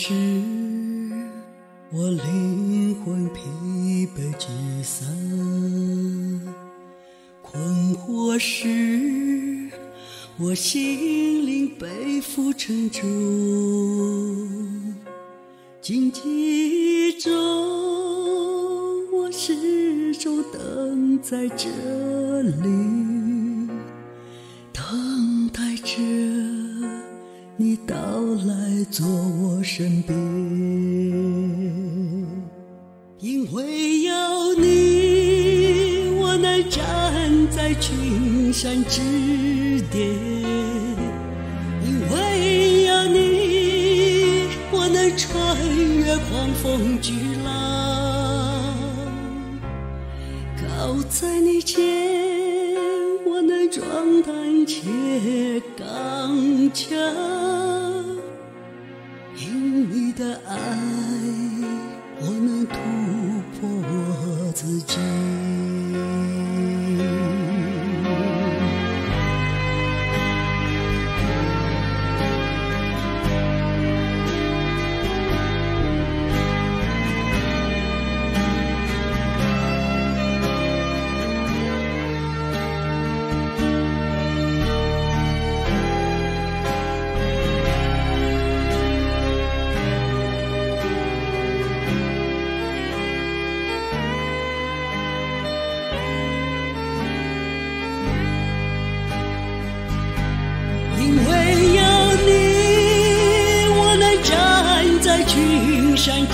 [0.00, 0.14] 是，
[1.90, 3.40] 我灵魂疲
[4.16, 4.46] 惫沮
[4.84, 5.04] 丧；
[7.42, 9.68] 困惑时，
[10.38, 13.02] 我心灵背负沉重。
[15.80, 17.32] 荆棘中，
[19.12, 21.68] 我始终等在这
[22.42, 22.77] 里，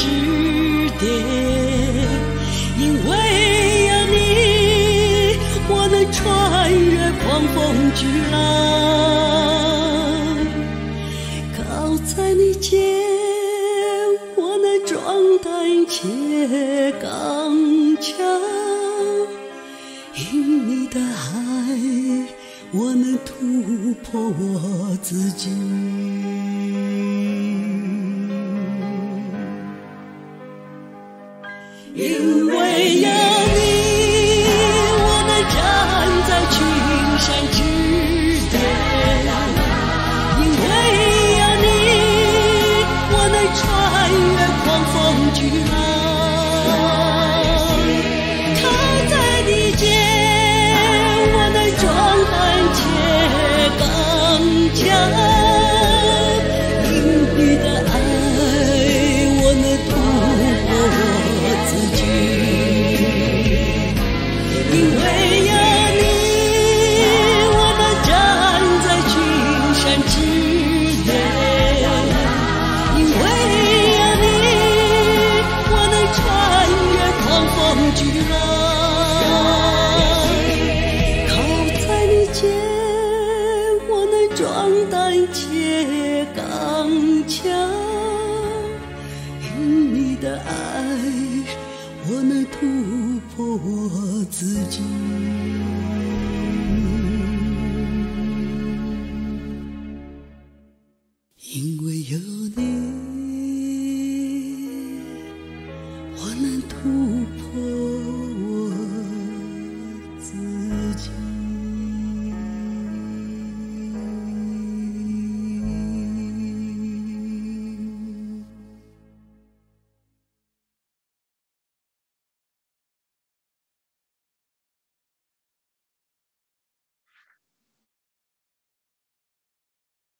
[0.04, 1.43] 是蝶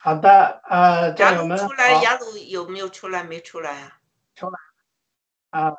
[0.05, 3.25] 好的，呃，战雅友们鲁出来，好雅鲁有没有出来？
[3.25, 3.93] 没出来啊？
[4.35, 4.59] 出来
[5.49, 5.73] 啊，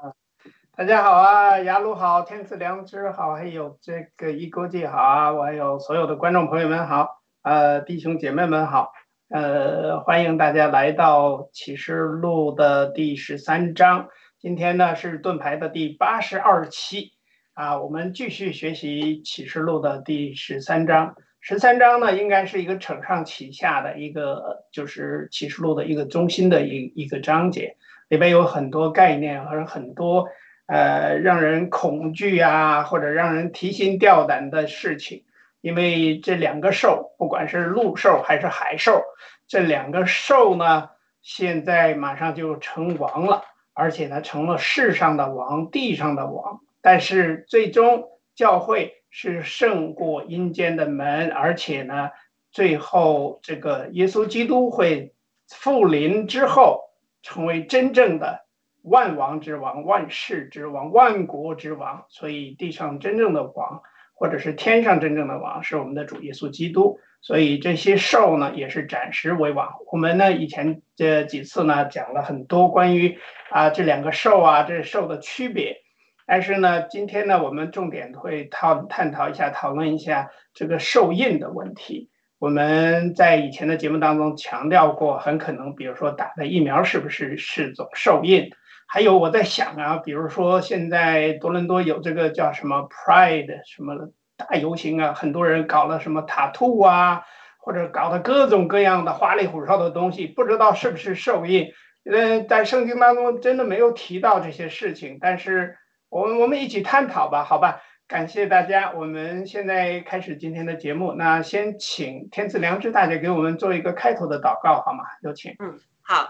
[0.76, 8.94] 大家好啊，雅鲁好，天赐良知好，还有这个一国际好啊，我还有所有的观众朋友们好，呃，弟兄姐妹们好，
[9.30, 17.12] 呃，欢迎大家来到启示录的第十三章，今天呢是盾牌的第八十二期
[17.54, 21.16] 啊，我们继续学习启示录的第十三章。
[21.48, 27.76] 十三章呢，应该是一个承上启下的一个，就是启示录的一个中心的一一个章节。
[28.08, 30.28] 里边有很多概念和很多
[30.66, 35.24] 呃让人恐惧啊，或者让人提心吊胆的事情。
[35.62, 39.04] 因为这两个兽，不管是陆兽还是海兽，
[39.48, 40.90] 这两个兽呢，
[41.22, 43.44] 现在马上就成王了，
[43.76, 46.62] 而且呢成了世上的王，地上的王。
[46.82, 48.04] 但是最终
[48.36, 52.12] 教会是胜过阴间的门，而且呢，
[52.52, 55.14] 最后这个耶稣基督会
[55.48, 56.82] 复临之后，
[57.24, 58.46] 成为真正的
[58.82, 62.06] 万王之王、万世之王、万国之王。
[62.10, 63.82] 所以地上真正的王，
[64.14, 67.00] 或者是天上真正的王，是我们的主耶稣基督。
[67.22, 69.74] 所以这些兽呢，也是暂时为王。
[69.92, 73.18] 我们呢以前这几次呢讲了很多关于
[73.50, 75.82] 啊这两个兽啊这兽的区别，
[76.26, 82.10] 但是呢今天呢我们重点会讨探讨一下讨论一下这个兽印的问题。
[82.40, 88.50] 我们在以前的节目当中强调过，很可能比如说打的疫苗是不是是种兽印？
[88.88, 94.12] 还有我在想啊，比如说现在多伦多有这个叫什么 Pride 什么。
[94.38, 97.24] 大游行啊，很多人搞了什么塔兔啊，
[97.58, 101.72] 或者搞的各种各样的花里胡哨的东西，不知道是不是受印。
[102.04, 105.78] 嗯，在圣经当中真的没有提到这些事情，但是
[106.10, 107.82] 我们我们一起探讨吧，好吧？
[108.08, 111.14] 感谢大家，我们现在开始今天的节目。
[111.14, 115.04] 那先请天赐良知大姐给我们做一个开头的祷告，好吗？
[115.24, 115.56] 有请。
[115.58, 116.30] 嗯，好，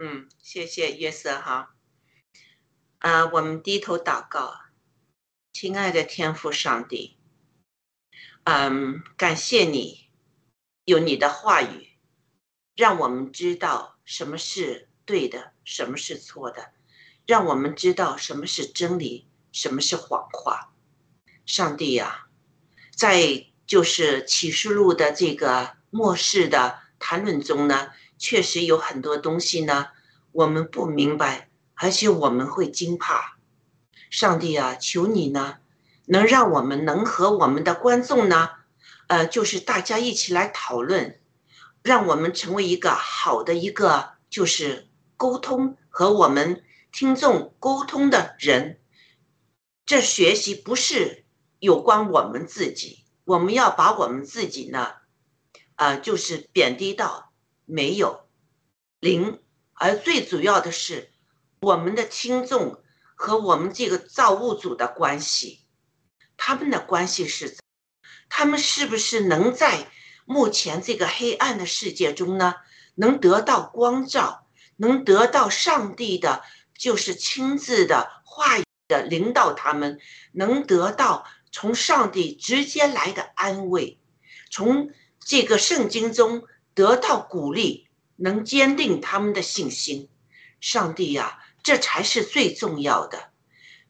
[0.00, 1.74] 嗯，谢谢约瑟哈。
[2.98, 4.54] 啊，我们低头祷告，
[5.52, 7.16] 亲爱的天父上帝。
[8.42, 10.10] 嗯，感谢你
[10.84, 11.90] 有你的话语，
[12.74, 16.72] 让我们知道什么是对的，什么是错的，
[17.28, 20.72] 让我们知道什么是真理，什么是谎话。
[21.44, 22.28] 上帝呀，
[22.96, 29.88] 在就是启示录的这个末世的谈论中呢，确实有很多东西呢，
[30.32, 33.36] 我们不明白，而且我们会惊怕。
[34.08, 35.58] 上帝啊，求你呢。
[36.06, 38.48] 能让我们能和我们的观众呢，
[39.08, 41.20] 呃，就是大家一起来讨论，
[41.82, 44.88] 让我们成为一个好的一个就是
[45.18, 46.62] 沟通和我们
[46.92, 48.80] 听众沟通的人。
[49.86, 51.24] 这学习不是
[51.58, 54.94] 有关我们自己，我们要把我们自己呢，
[55.76, 57.32] 呃，就是贬低到
[57.64, 58.28] 没有
[59.00, 59.42] 零，
[59.72, 61.10] 而最主要的是
[61.60, 62.82] 我们的听众
[63.14, 65.64] 和我们这个造物主的关系。
[66.36, 67.56] 他们的关系是，
[68.28, 69.90] 他们是不是能在
[70.26, 72.56] 目前这个黑暗的世界中呢，
[72.94, 76.44] 能得到光照，能得到上帝的，
[76.78, 80.00] 就是亲自的话语的领导，他们
[80.32, 83.98] 能得到从上帝直接来的安慰，
[84.50, 90.08] 从这个圣经中得到鼓励，能坚定他们的信心。
[90.60, 93.30] 上帝呀，这才是最重要的。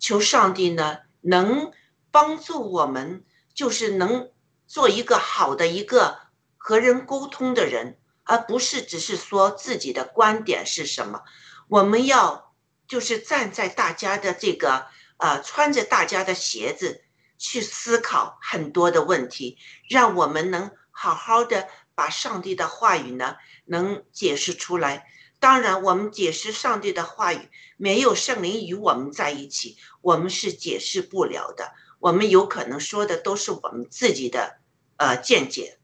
[0.00, 1.70] 求上帝呢，能。
[2.10, 3.22] 帮助我们
[3.54, 4.30] 就是能
[4.66, 6.18] 做一个好的一个
[6.56, 11.20] 和人沟通的人，而不是只是说自己的观点是什么。
[11.68, 12.47] 我们要
[12.88, 14.86] 就是站在大家的这个
[15.18, 17.04] 呃，穿着大家的鞋子
[17.36, 25.06] 去思考很多的问题，让我们能好好的把上帝的话语呢能解释出来。
[25.40, 31.74] 当然，我们解释上帝的话语，没有圣灵与我们在一起，我们是解释不了的。
[32.00, 34.58] 我们有可能说的都是我们自己的
[34.96, 35.78] 呃见解，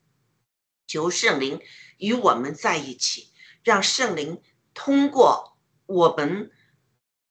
[0.86, 1.60] 求圣灵
[1.98, 3.30] 与我们在一起，
[3.62, 4.40] 让圣灵
[4.74, 5.56] 通过
[5.86, 6.50] 我们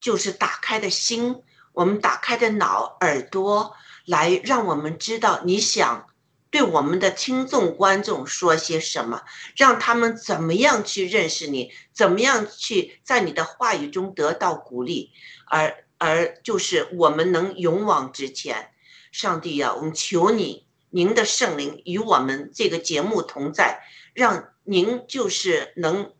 [0.03, 1.41] 就是打开的心，
[1.71, 3.73] 我们打开的脑耳朵，
[4.05, 6.07] 来让我们知道你想
[6.51, 9.21] 对我们的听众观众说些什么，
[9.55, 15.13] 让他们怎么样去认识你，怎么样去在你的话语中得到鼓励，
[15.45, 18.71] 而而就是我们能勇往直前。
[19.13, 23.79] 上帝呀，我们求你，您的圣灵与我们这个节目同在，
[24.13, 26.13] 让您就是能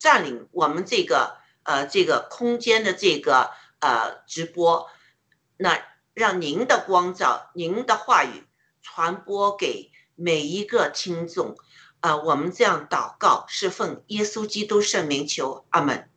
[0.00, 1.39] 占领我们这个
[1.70, 4.88] 呃这个空间的这个呃直播，
[5.56, 5.78] 那
[6.14, 8.42] 让您的光照、您的话语
[8.82, 11.54] 传播给每一个听众，
[12.00, 16.08] 啊，我们这样祷告，是奉耶稣基督圣名求，阿门，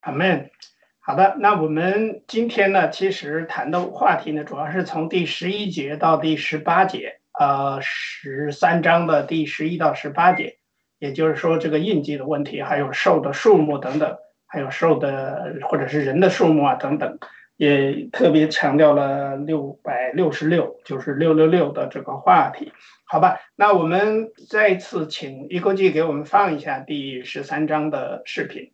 [0.00, 0.50] 阿门。
[0.98, 10.58] 好的，那我们今天呢，其实谈的话题呢，主要是从第十一节到第十八节，呃，十三章的第十一到十八节，
[10.98, 14.18] 也就是说这个印记的问题，还有兽的数目等等，
[14.56, 17.18] 还有兽的或者是人的数目啊等等，
[17.58, 22.72] 也特别强调了六百六十六，就是六六六的这个话题。
[23.04, 28.72] 好吧，那我们再次请一国际给我们放一下第十三章的视频，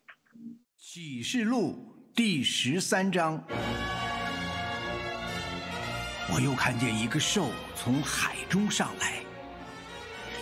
[0.79, 1.75] 启示录。
[2.15, 3.43] 第十三章，
[6.33, 9.15] 我又看见一个兽从海中上来，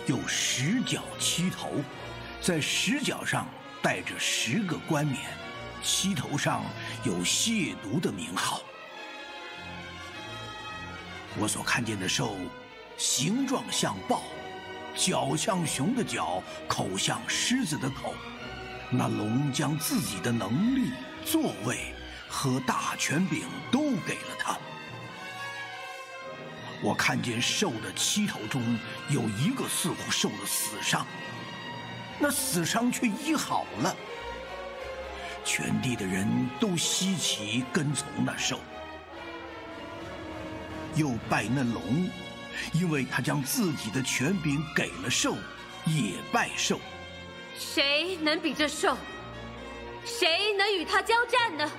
[0.06, 1.70] 有十角七头，
[2.42, 3.47] 在十角上
[3.82, 5.18] 带着十个冠冕，
[5.82, 6.64] 七头上
[7.04, 8.60] 有亵渎的名号。
[11.38, 12.37] 我所看见的兽，
[12.96, 14.22] 形状像豹，
[14.94, 18.14] 脚像熊的脚，口像狮子的口。
[18.90, 20.90] 那龙将自己的能力、
[21.25, 21.94] 座位
[22.28, 24.58] 和大权柄都给了他。
[26.82, 31.06] 我看见兽的七头中有一个似乎受了死伤，
[32.21, 33.97] 那死伤却医好了。
[35.43, 36.29] 全地的人
[36.61, 38.61] 都稀奇跟从那兽，
[40.95, 42.09] 又拜那龙，
[42.75, 45.35] 因为他将自己的权柄给了兽，
[45.87, 46.79] 也拜兽。
[47.59, 48.97] 谁能比这兽？
[50.05, 51.71] 谁能与他交战呢？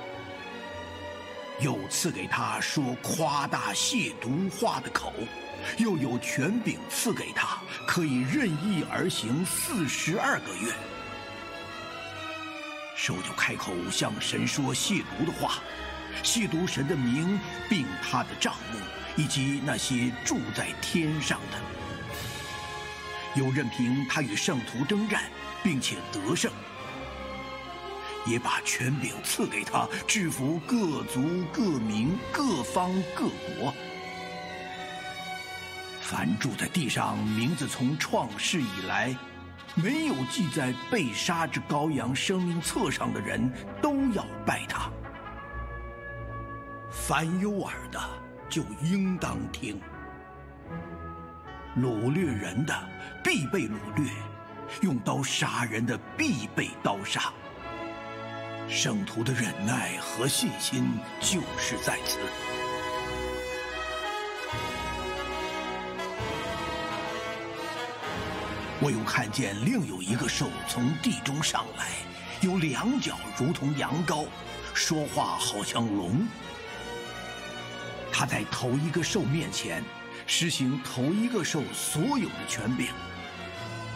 [1.60, 5.14] 又赐给他说夸大亵渎话的口，
[5.78, 10.74] 又有权柄赐给他，可以任意而行四十二个月。
[12.96, 15.56] 兽就开口向神说亵渎的话，
[16.24, 18.78] 亵渎神的名，并他的帐幕，
[19.16, 21.58] 以及那些住在天上的。
[23.34, 25.24] 又任凭他与圣徒征战，
[25.64, 26.52] 并且得胜，
[28.28, 33.74] 也把权柄赐给他，制服各族、各民、各方、各国。
[36.12, 39.16] 凡住在地上，名字从创世以来。
[39.76, 43.50] 没有记在被杀之羔羊生命册上的人
[43.82, 44.92] 都要拜他。
[46.92, 47.98] 凡有耳的
[48.50, 49.80] 就应当听。
[51.78, 52.78] 掳掠人的
[53.24, 54.12] 必被掳掠，
[54.82, 57.32] 用刀杀人的必被刀杀。
[58.68, 60.90] 圣徒的忍耐和信心
[61.22, 62.20] 就是在此。
[68.84, 71.92] 我又看见另有一个兽从地中上来，
[72.42, 74.26] 有两脚如同羊羔，
[74.74, 76.26] 说话好像龙。
[78.12, 79.84] 他在头一个兽面前
[80.26, 82.88] 实行头一个兽所有的权柄，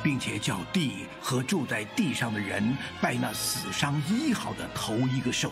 [0.04, 5.51] 并且叫地和住在地上的人拜那死伤医好的头一个兽，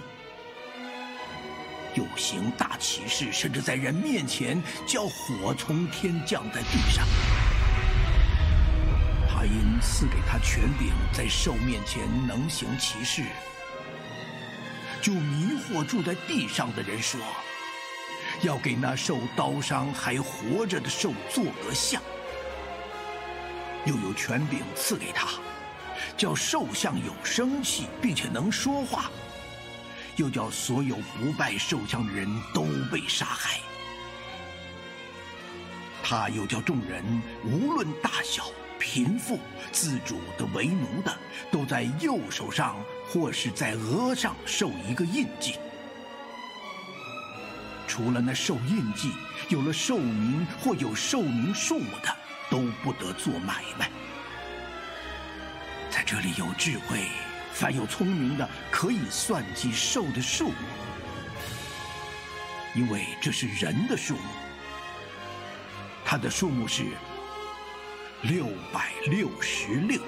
[1.96, 7.04] 又行大奇事，甚至在人面前叫火从天降在地上。
[9.46, 13.24] 因赐给他权柄，在兽面前能行其事，
[15.02, 17.20] 就迷惑住在地上的人说：
[18.42, 22.02] 要给那受刀伤还活着的兽做个像。
[23.86, 25.28] 又有权柄赐给他，
[26.16, 29.12] 叫兽像有生气，并且能说话；
[30.16, 33.60] 又叫所有不拜兽像的人都被杀害。
[36.02, 37.04] 他又叫众人
[37.44, 38.46] 无论大小。
[38.84, 39.40] 贫富、
[39.72, 41.18] 自主的、为奴的，
[41.50, 42.76] 都在右手上
[43.08, 45.56] 或是在额上受一个印记。
[47.88, 49.14] 除了那受印记、
[49.48, 52.14] 有了寿名或有寿名数的，
[52.52, 53.90] 都不得做买卖。
[55.90, 57.08] 在这里有智慧，
[57.54, 60.56] 凡有聪明的，可以算计兽的数目，
[62.76, 64.30] 因为这是人的数目。
[66.04, 66.84] 它的数目是。
[68.24, 70.00] 六百六十六。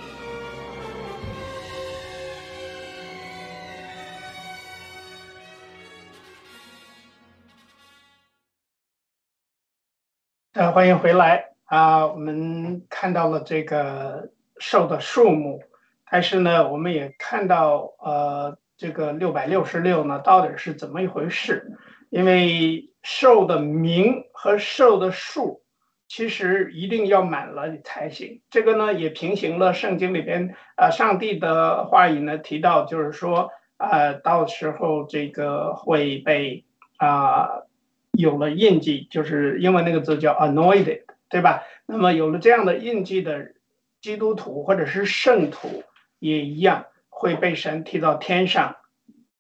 [10.54, 12.08] 呃，欢迎回来啊！
[12.08, 15.62] 我们看到了这个兽的数目，
[16.10, 21.78] 但是呢，我们也看到呃，这个六百六十六呢，到底是怎么一回事？
[22.10, 25.65] 因为兽的名和兽的数。
[26.08, 28.42] 其实一定要满了才行。
[28.50, 36.64] 这个呢，也平行了圣经里边啊，上帝的话语呢提到，就是说啊，到时候这个会被
[36.98, 37.64] 啊
[38.12, 41.64] 有了印记，就是英文那个字叫 anointed，对吧？
[41.88, 43.54] 那么有了这样的印记的
[44.00, 45.84] 基督徒或者是圣徒
[46.20, 48.76] 也一样会被神提到天上，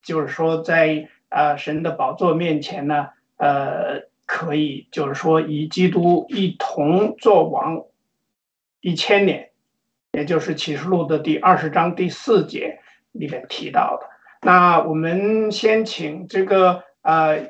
[0.01, 4.07] 就是说在啊神的宝座面前呢，呃。
[4.35, 7.85] 可以，就是说，与基督一同作王
[8.81, 9.49] 一千年，
[10.11, 12.81] 也就是启示录的第二十章第四节
[13.13, 14.09] 里面提到的。
[14.41, 17.47] 那我们先请这个呃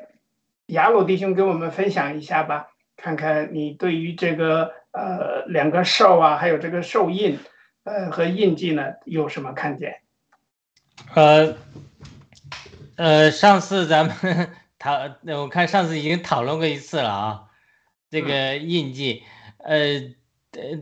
[0.66, 7.40] 雅鲁弟兄给我们分享一下吧，看看你对于这个呃两个兽啊，还有这个兽印
[7.82, 9.96] 呃和印记呢有什么看见？
[11.16, 11.56] 呃
[12.94, 14.14] 呃，上次咱们。
[14.78, 17.44] 讨那我看上次已经讨论过一次了啊，
[18.10, 19.22] 这个印记，
[19.58, 20.00] 呃，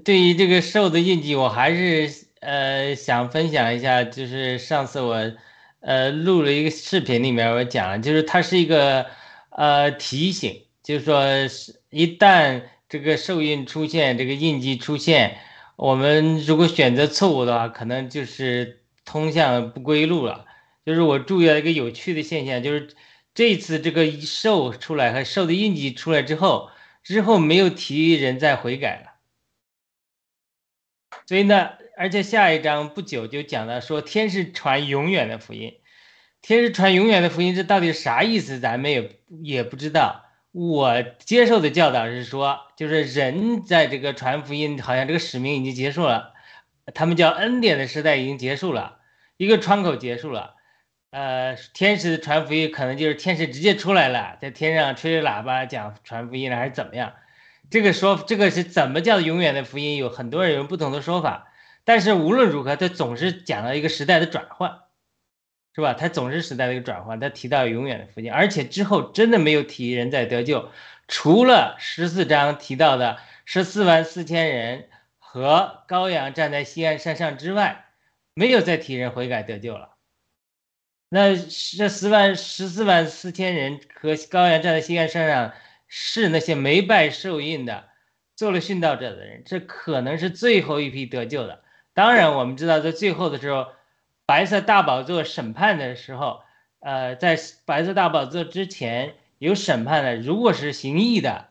[0.04, 5.32] 对于这个兽的印记，我还是呃想分享一下，就是上次我
[5.80, 9.06] 呃录了一个视频里面我讲了，就是它是一个
[9.50, 15.38] 呃提醒，就是说是一旦这个兽印出现，这个印记出现，
[15.76, 20.46] 我们如果选择错误的话，可能就是通向不归路了。
[20.84, 22.88] 就是我注意到一个有趣的现象，就是
[23.34, 26.70] 这次这个兽出来和兽的印记出来之后，
[27.02, 29.10] 之后没有提人再悔改了。
[31.26, 35.80] 所以呢，而且下一章不久就讲到说，天是传永远的福音，
[36.42, 38.60] 天是传永远的福音，这到底啥意思？
[38.60, 40.24] 咱们也也不知道。
[40.52, 46.34] 我接受的教导是说，就是人在这个传福音，好像这个使命已经结束了，
[46.94, 49.00] 他们叫恩典的时代已经结束了，
[49.36, 50.53] 一个窗口结束了。
[51.14, 57.14] 呃，天使的传福音可能就是天使直接出来了，在天上吹着喇叭讲传福音了，还是怎么样？
[57.70, 59.96] 这个说这个是怎么叫永远的福音？
[59.96, 61.52] 有很多人有不同的说法，
[61.84, 64.80] 但是无论如何，他总是讲了一个时代的转换。
[65.76, 65.94] 是吧？
[65.94, 67.20] 他总是时代的一个转换。
[67.20, 70.68] 他提到永远的福音，而且之后真的没有提人在得救，
[71.06, 74.88] 除了十四章提到的十四万四千人
[75.20, 77.84] 和羔羊站在西安山上之外，
[78.34, 79.93] 没有再提人悔改得救了。
[81.14, 85.52] 那这十万十四万四千人和羔羊站在西安山上，
[85.86, 87.84] 是那些没拜受印的、
[88.34, 91.62] 做了殉道者的人，这可能是最后一批得救的。
[91.92, 93.68] 当然，我们知道在最后的时候。
[94.26, 96.40] 白色大宝座审判的时候，
[96.80, 100.16] 呃，在白色大宝座之前有审判的。
[100.16, 101.48] 如果是行义的，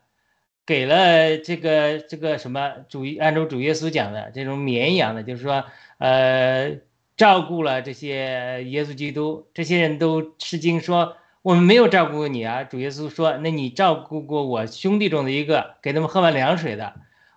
[0.65, 5.63] 给了这个这个什么主按照主耶稣讲的这种绵羊的，就是说，
[5.99, 6.77] 呃，
[7.15, 12.63] 照顾了这些耶稣基督，这些人都吃惊说，我们没有照顾过你啊。
[12.63, 16.93] 主耶稣说，那你照顾过我兄弟中的一个，给他们喝完凉水的，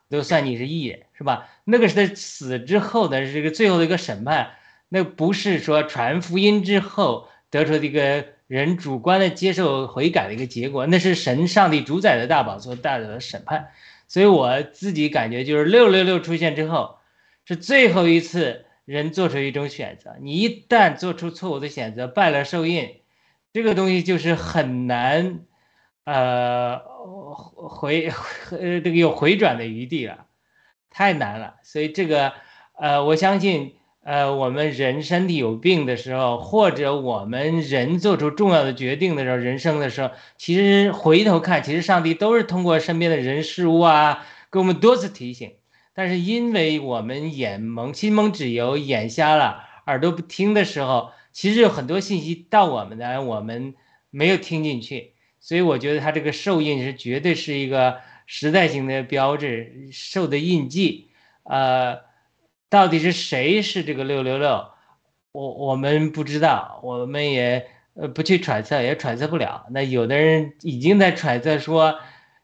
[0.09, 1.49] 都算你是义人，是吧？
[1.65, 4.51] 那个是在死之后的这个最后的一个审判。
[4.89, 13.71] 那不是说传福音之后得出的一个人主观的接受悔改的一个结果，那是神上帝主宰的大宝座带的审判。
[14.07, 16.99] 所以我自己感觉就是六六六出现之后，
[17.45, 20.17] 是最后一次人做出一种选择。
[20.23, 23.01] 你一旦做出错误的选择，败了受印，
[23.53, 25.41] 这个东西就是很难，
[26.05, 28.09] 呃，回
[28.53, 30.25] 呃这个有回转的余地了，
[30.89, 31.57] 太难了。
[31.63, 32.33] 所以这个
[32.73, 33.75] 呃，我相信。
[34.07, 45.55] 呃，我们人身体有病的时候，或者我们人做出重要的决定的时候，人生的时候，其实回头看，其实上帝都是通过身边的人事物啊，给我们多次提醒。
[45.97, 53.75] 但是因为我们眼蒙、心蒙脂油，眼瞎了，耳朵不听的时候，其实有很多信息到我们的，我们
[54.11, 55.15] 没有听进去。
[55.41, 61.09] 所以我觉得他这个受印是绝对是一个时代性的标志，受的印记，
[61.43, 62.07] 呃。
[62.69, 64.67] 到底是谁是这个六六六？
[65.31, 69.67] 我我们不知道，我们也呃不去揣测，也揣测不了。
[69.71, 72.01] 那有的人已经在揣测说，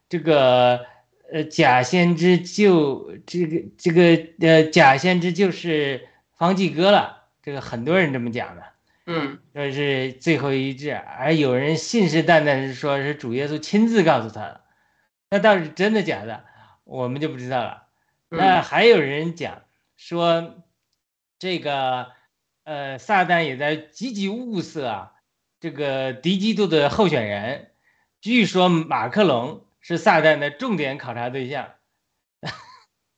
[0.08, 0.86] 这个
[1.32, 7.24] 呃假先知就这个这个呃假先知就是方济哥了。
[7.42, 8.62] 这个很多人这么讲的，
[9.06, 14.60] 嗯，说是最后一致，而有人信誓旦旦是说是主耶稣亲自告诉他的。
[15.30, 16.44] 那到底真的假的，
[16.84, 17.88] 我们就不知道了。
[18.28, 19.62] 那还有人讲。
[19.94, 20.64] 说
[21.38, 22.08] 这个
[22.64, 25.12] 呃，撒旦也在积极物色啊，
[25.60, 27.70] 这个敌基督的候选人。
[28.20, 31.68] 据说马克龙是撒旦的重点考察对象。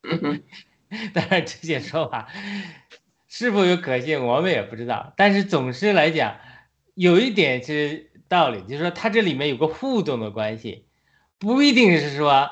[1.13, 2.29] 当然，这些说法
[3.29, 5.13] 是否有可信，我们也不知道。
[5.17, 6.39] 但是总是来讲，
[6.95, 10.87] 有一点是道理，就是说它这里面有个互动的关系，
[11.39, 12.51] 不一定是说，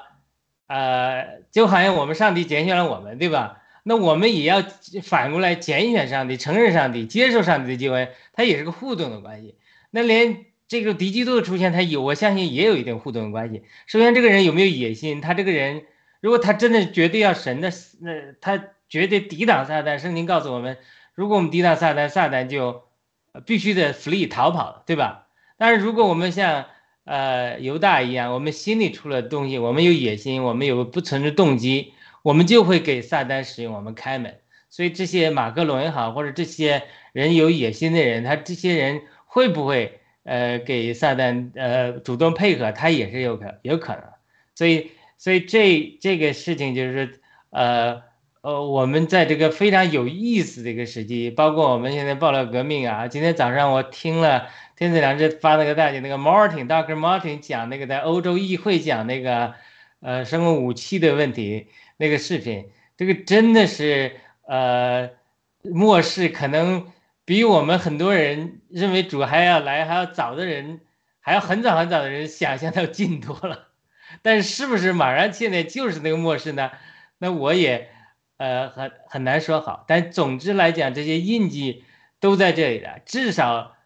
[0.66, 3.62] 呃，就好像我们上帝拣选了我们，对吧？
[3.84, 4.62] 那我们也要
[5.02, 9.58] 反过来拣选上帝，承认上帝，接受上帝的救恩，它也是个互动的关系。
[9.90, 13.62] 那连这个敌基督的出现，他有，我相信也有一定互动的关系。
[13.86, 15.20] 首先，这个人有没有野心？
[15.20, 15.84] 他这个人，
[16.22, 19.98] 如果他真的绝对要神的，那他绝对抵挡撒旦。
[19.98, 20.78] 圣经告诉我们，
[21.14, 22.84] 如果我们抵挡撒旦，撒旦就
[23.44, 25.26] 必须得 flee 逃跑，对吧？
[25.58, 26.64] 但是如果我们像
[27.04, 31.92] 呃犹大一样，我们心里出了东西，我们有野心，我们有不存的动机。
[32.22, 34.38] 我们就会给撒旦使用我们开门，
[34.70, 44.02] 所以这些马克龙也好，或者这些人有野心的人，他这些人会不会呃给撒旦呃主动配合，他也是有可有可能。
[44.54, 48.02] 所以所以这这个事情就是呃
[48.40, 59.54] 呃我们在这个非常有意思的一个时机，包括我们现在爆料革命啊，今天早上我听了天赐良知发那个大姐那个 Martin Doctor Martin 讲那个在欧洲议会讲那个
[60.00, 61.68] 呃生物武器的问题。
[61.98, 65.10] 那个视频，这个真的是呃，
[65.62, 66.84] 末世可能
[67.24, 70.80] 比我们很多人认为主还要来还要早的人，
[71.20, 73.68] 还要很早很早的人想象的近多了。
[74.22, 76.70] 但是是不是马上现在就是那个末世呢？
[77.18, 77.88] 那我也
[78.36, 79.84] 呃很很难说好。
[79.86, 81.84] 但总之来讲，这些印记
[82.20, 83.76] 都在这里了，至少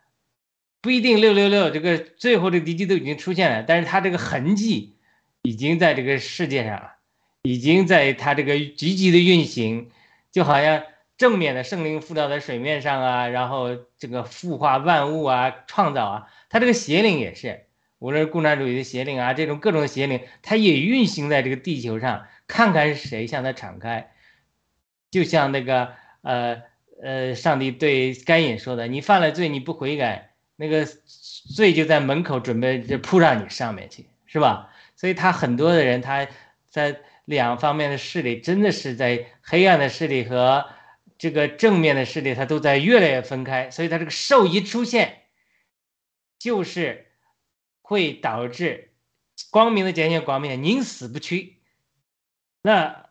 [0.80, 4.96] 不一定六六六这个最后这个敌机都已经出现了，但是它这个痕迹
[5.42, 6.94] 已经在这个世界上了，
[7.42, 9.90] 已经在它这个积极的运行，
[10.32, 10.82] 就好像
[11.16, 17.66] 正面的圣灵附到在水面上啊，然后这个孵化万物啊，创造啊，它这个邪灵也是，
[17.98, 24.12] 无论是共产主义的邪灵啊，这种各种邪灵，它也运行在这个地球上，看看是谁向它敞开，
[25.10, 26.62] 就像那个呃。
[27.02, 30.86] 呃，上帝对该隐说的：“你犯了罪，你不悔改，那个
[31.54, 36.26] 罪就在门口准备就扑上你上面去，是吧？”所以他很多的人，他
[36.70, 40.64] 在两方面的势力，真的是在黑暗的势力和
[41.18, 43.70] 这个正面的势力，他都在越来越分开。
[43.70, 45.22] 所以他这个兽一出现，
[46.38, 47.06] 就是
[47.82, 48.92] 会导致
[49.50, 51.56] 光明的减远，光明宁死不屈。
[52.62, 53.06] 那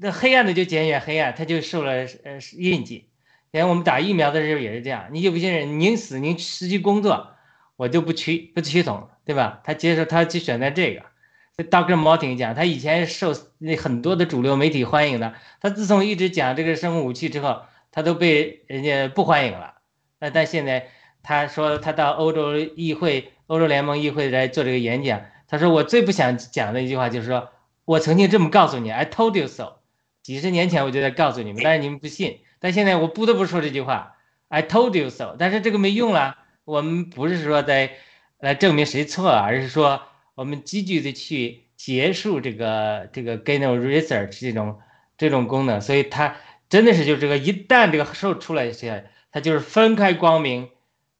[0.00, 3.10] 那黑暗的就减远黑暗，他就受了呃印记。
[3.50, 7.36] 连我们打疫苗的时候也是这样，你有些人宁死宁失去工作，
[7.76, 9.60] 我就不屈不屈从，对吧？
[9.62, 11.11] 他接受他去选择这个。
[11.56, 11.96] Dr.
[11.96, 19.74] Martin 讲，他以前受那很多的主流媒体欢迎的，他自从一直讲这个生物武器之后，他都被人家不欢迎了。
[20.18, 20.88] 那但现在
[21.22, 27.50] 他说他到欧洲议会、欧洲联盟议会来做这个演讲，他说我最不想讲的一句话就是说
[27.84, 29.74] 我曾经这么告诉你，I told you so。
[30.22, 32.38] 几十年前我就在告诉你们，但是你们不信。
[32.60, 34.16] 但现在我不得不说这句话
[34.48, 35.36] ，I told you so。
[35.38, 37.90] 但是这个没用了，我们不是说在
[38.38, 40.00] 来证明谁错，而是说
[40.34, 44.80] 我们积极的去结束这个这个 g a n e research 这种
[45.16, 45.80] 这种功能。
[45.80, 46.36] 所以它
[46.68, 50.70] 真的是就这个一旦这个兽出来起来，它就是分开光明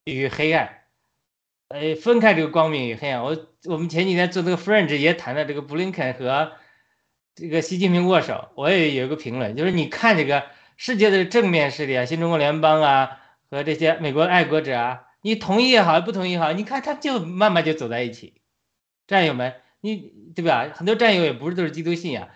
[0.05, 0.83] 与黑暗，
[1.68, 3.22] 呃，分开这个光明与黑暗。
[3.22, 6.53] 我我们前几天做这个 Fringe 也谈到这个布林肯和
[7.35, 10.44] 这个习近平握手，我也有一个评论，就是你看这个。
[10.79, 13.20] 世界的正面势力啊，新中国联邦啊，
[13.51, 18.41] 和这些美国爱国者啊，你同意也好，不同意也好，你看他就慢慢就走在一起。
[19.12, 20.68] 战友们，你对吧？
[20.75, 22.29] 很多战友也不是都是基督信仰，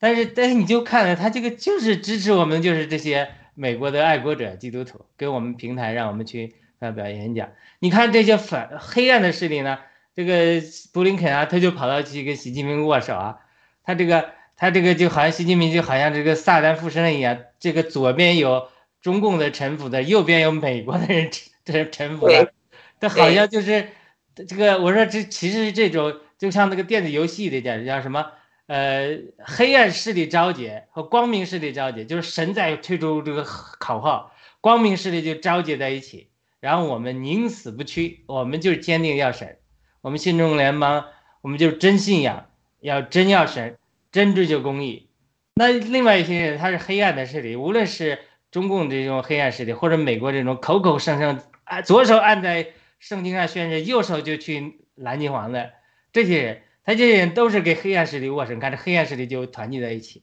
[0.00, 7.50] 但是但是你就看了他这个就是支持我们，就是这些美国的爱国者基督徒给我们平台，让我们去发表演讲。
[7.78, 9.78] 你看这些反黑暗的势力呢，
[10.16, 10.60] 这个
[10.92, 13.38] 布林肯啊，他就跑到去跟习近平握手啊，
[13.84, 14.30] 他这个。
[14.54, 18.68] 他这个就好像习近平就好像这个撒旦附身了一样，这个左边有
[19.00, 21.30] 中共的臣服的，右边有美国的人
[21.64, 22.52] 臣臣服的，
[23.00, 23.88] 他好像就是
[24.34, 24.78] 这个。
[24.80, 28.26] 我说这其实这种就像那个电子游戏的叫叫什么？
[28.66, 36.28] 呃，黑暗势力召集和光明势力召集，就是神在推出这个口号，光明势力就召集在一起，
[36.60, 39.58] 然后我们宁死不屈，我们就坚定要神，
[40.00, 41.06] 我们新中联邦，
[41.40, 42.46] 我们就真信仰，
[42.80, 43.76] 要真要神。
[44.12, 45.08] 真追求公义，
[45.54, 48.18] 那另外一些人他是黑暗的势力，无论是
[48.50, 52.66] 中共这种黑暗势力，或者美国这种口口声声啊左手按在
[53.02, 55.72] 圣经上宣誓，右手就去蓝金黄的
[56.12, 60.22] 这些人，他这些人都是给黑暗势力握手，你看这黑暗势力就团结在一起。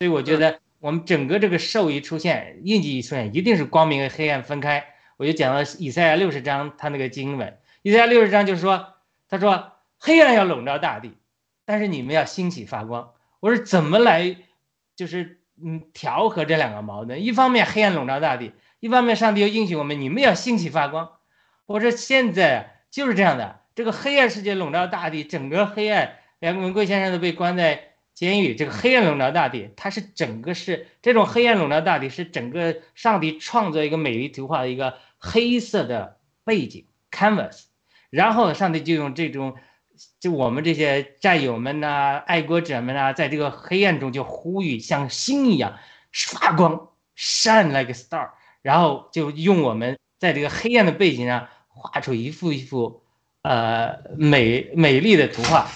[0.00, 4.86] 所以我觉得我们整个这个兽一出现，印记一出现，一定是光明和黑暗分开。
[5.16, 8.94] 我就讲到以赛亚六十章他那个经文，以赛亚六十章就是说，
[9.28, 11.12] 他说黑暗要笼罩大地，
[11.64, 13.12] 但是你们要兴起发光。
[13.38, 14.36] 我说怎么来，
[14.96, 17.22] 就是嗯调和这两个矛盾。
[17.22, 21.12] 一方面黑暗笼罩大地，一方面上帝又应许我们，你们要兴起发光。
[21.66, 28.54] 我说现在就是这样的，这个黑暗世界笼罩大地，整个黑暗，梁文贵先生都被关在监狱。
[28.54, 37.64] 这个黑暗笼罩大地，它是整个是这种黑暗笼罩大地，是整个上帝创作一个美丽图画的一个黑色的背景 canvas，
[38.10, 39.56] 然后上帝就用这种。
[40.20, 45.78] 就我们这些战友们呐，爱国者们呐，在这个黑暗中就呼吁，像星一样
[46.12, 48.28] 发光，shine like a star。
[48.60, 53.02] 然后就用我们在这个黑暗的背景上画出一幅一幅，
[53.42, 55.68] 呃，美美丽的图画。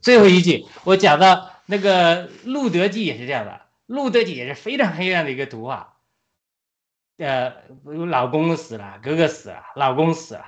[0.00, 3.52] 最后一句，我讲到那个《路德记》也是这样的，
[3.86, 5.96] 《路德记》也是非常黑暗的一个图画。
[7.18, 7.52] 呃，
[7.84, 10.44] 老公死了，哥哥死了，老公死了，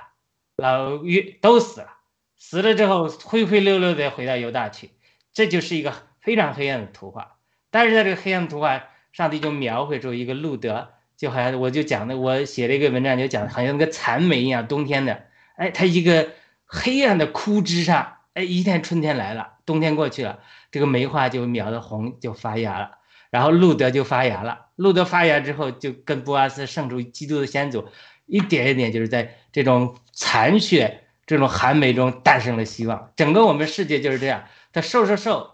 [0.55, 1.97] 老岳都死了。
[2.37, 4.91] 死了之后灰灰溜溜的回到犹大去，
[5.33, 7.35] 这就是一个非常黑暗的图画。
[7.69, 16.29] 但是在这个黑暗图画，上帝就描绘出一个路德，就好像我就讲的，我写了一个文章就讲，好像那个残梅一样，冬天的，哎，它一个
[16.65, 20.39] 黑暗的枯枝上，哎，一天春天来了，冬天过去了，
[20.71, 22.97] 这个梅花就描的红，就发芽了，
[23.29, 27.87] 然后路德就发芽了，路德发芽之后就跟波阿斯圣主基督的先祖，
[28.25, 31.03] 一点一点就是在这种残血。
[31.27, 34.43] 这种寒梅中诞生了希望，整个我们世界就是这样。
[34.73, 35.51] 它瘦瘦瘦，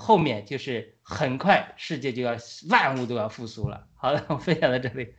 [0.00, 2.34] 后面就是很快世界就要
[2.70, 3.86] 万物都要复苏了。
[3.94, 5.14] 好了， 我分享到这里。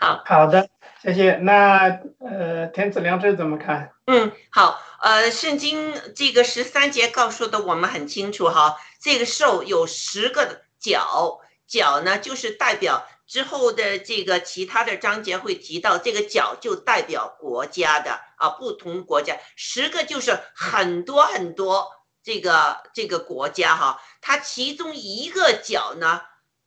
[0.00, 0.70] 好，好的，
[1.02, 1.36] 谢谢。
[1.36, 3.92] 那呃，天子良知怎么看？
[4.06, 21.86] 嗯，好，呃，圣经这个十三节告诉的我们很清楚哈，这个兽有十个角，角呢就是代表之后的这个其他的章节会提到，这个角就代表国家的啊，不同国家，十个就是很多很多
[22.28, 26.20] 这个这个国家哈，它其中一个角呢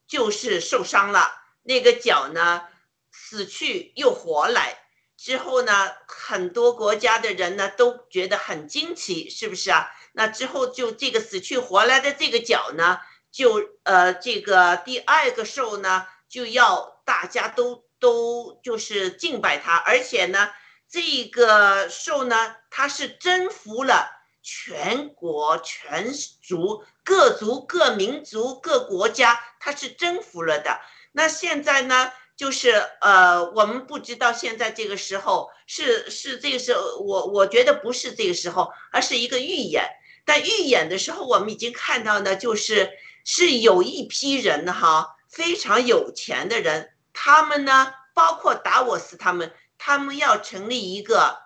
[0.08, 2.64] 就是受伤了，那个角呢
[3.12, 4.80] 死去又活来。
[5.18, 9.88] 之后呢，很多国家的人呢都觉得很惊奇，是不是啊？
[10.14, 13.00] 那之后就这个死去活来的这个角呢，
[13.32, 20.50] 就呃这个第二个兽呢就要大家都都就是敬拜它，而且呢
[20.90, 30.80] 这个兽呢它是征服了全国全族各族各民族各国家，它是征服了的。
[31.12, 32.12] 那现在呢？
[32.38, 39.88] 就是呃，我们不知道现在这个时候是是这个时候，我我觉得不是这个时候，而是一个预演。
[40.26, 42.90] 但预演的时候，我们已经看到呢，就是
[43.24, 51.38] 是有一批人哈，非常有钱的人，他们呢，包括达沃斯他们，他们要成立一个，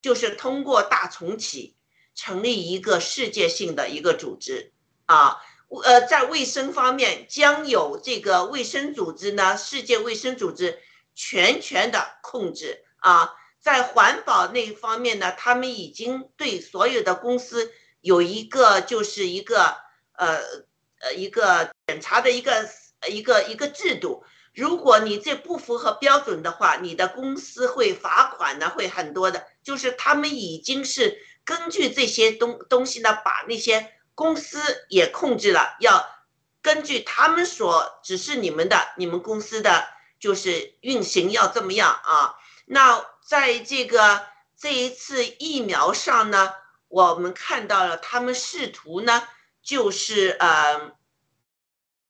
[0.00, 1.76] 就是通过大重启，
[2.14, 4.72] 成立一个世界性的一个组织
[5.06, 5.36] 啊。
[5.84, 10.78] 呃，在卫生方面将有这个卫生组织呢，世界卫生组织
[11.14, 13.32] 全权的控制啊。
[13.58, 19.76] 在环保那方面呢，他们已经对所有的公司有一个就是一个
[20.12, 20.40] 呃
[21.00, 22.68] 呃一个检查的一个
[23.08, 24.24] 一个一个制度。
[24.52, 29.46] 如果你这不符合标准的话，你的公司会罚款呢，会很多的。
[29.62, 33.92] 就是他们已经是根据这些东东西呢，把那些。
[34.14, 36.06] 公司也控制了，要
[36.60, 39.88] 根据他们所指示你们的，你们公司的
[40.20, 42.34] 就是运行要这么样啊。
[42.66, 46.52] 那在这个这一次疫苗上呢，
[46.88, 49.26] 我们看到了他们试图呢，
[49.62, 50.92] 就是呃，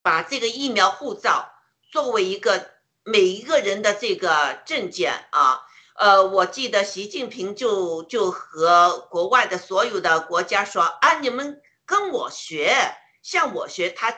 [0.03, 1.53] 把这个疫苗护照
[1.89, 2.73] 作为一个
[3.05, 5.63] 每一个人的这个证件啊。
[5.97, 11.61] 呃，我记得习近平就就和国外的所有的国家说啊，你们。
[11.85, 14.17] 跟我学，向我学，他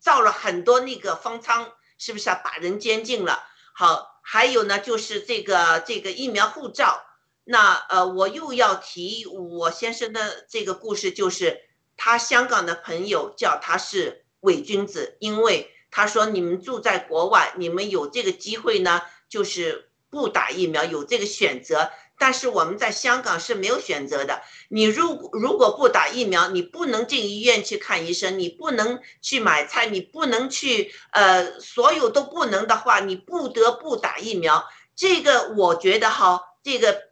[0.00, 2.40] 造了很多那个方舱，是不是啊？
[2.42, 3.44] 把人监禁了。
[3.74, 7.00] 好，还有呢，就是这个这个疫苗护照。
[7.44, 11.60] 那呃，我又要提我先生的这个故事，就是
[11.96, 21.90] 他香港的朋友叫他是伪君子，因为他说你们住在国外，你们有这个机会呢，就是不打疫苗，有这个选择。
[22.18, 24.42] 但是我们在香港是没有选择的。
[24.68, 34.68] 你如果如果不打疫苗，你不能进医院去看医生，你不能去买菜，你不能去，呃，所有都不能的话，你不得不打疫苗。
[34.94, 37.08] 这个我觉得哈，这个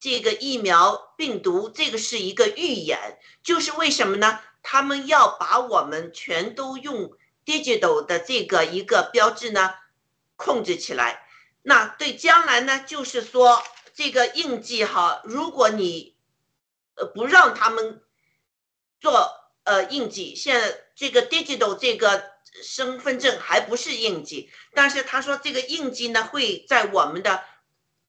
[0.00, 4.40] 这个疫苗病毒，这个是一个预演，就是为什么呢？
[4.62, 7.12] 他们要把我们全都用
[7.46, 9.70] digital 的这个一个标志呢
[10.36, 11.22] 控制起来。
[11.62, 13.62] 那对将来呢，就是说。
[13.92, 16.16] 这个印记哈，如果你
[16.94, 18.00] 呃不让他们
[18.98, 19.28] 做
[19.64, 22.30] 呃印记，现在这个 digital 这个
[22.62, 27.42] 身份证还不是印记，但是他说这个印记呢会在我们的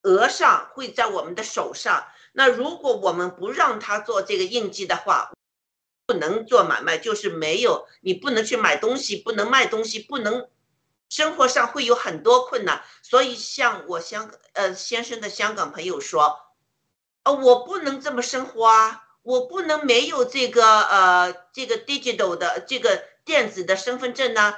[0.04, 2.08] 额上，会在我们的手上。
[2.32, 5.34] 那如果我们不让他做这个印记的话，
[6.06, 10.48] 不能做买卖，就是没有，你不能去买东西，不能卖东西，不能。
[11.12, 16.40] 生活上会有很多困难，所以像我香呃先生的香港朋友说，
[17.24, 24.56] 呃我不能这么生活啊，我不能没有这个呃这个 digital 的这个电子的身份证呢，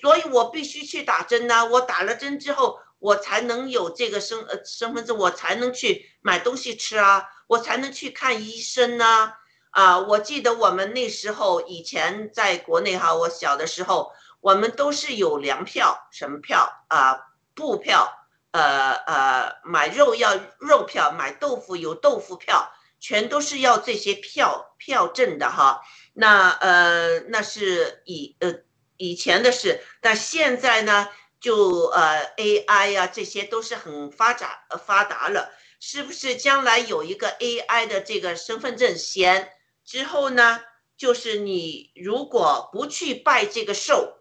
[0.00, 9.32] 所以我必须去打针呢，我打了针之后，我才能有这个身呃身份证，我才能去买东西吃啊，我才能去看医生呢，
[9.70, 14.12] 啊，我记得我们那时候以前在国内哈，我小的时候。
[14.46, 17.18] 我们都是有粮票，什么票啊？
[17.52, 18.08] 布票，
[18.52, 25.82] 呃呃，买肉要肉票，买豆腐有豆腐票，全都是要这些票票证的哈。
[26.12, 28.54] 那呃，那是以呃
[28.96, 31.08] 以前的事，但现在呢，
[31.40, 34.48] 就呃 AI 呀，这些都是很发展
[34.86, 36.36] 发达了，是不是？
[36.36, 39.50] 将来有一个 AI 的这个身份证先，
[39.84, 40.60] 之后呢，
[40.96, 44.12] 就是你如果不去拜这个寿。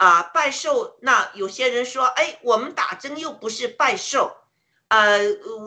[0.00, 4.34] 啊，拜寿那有些人说，哎，我们打针又不是拜寿，
[4.88, 5.18] 呃，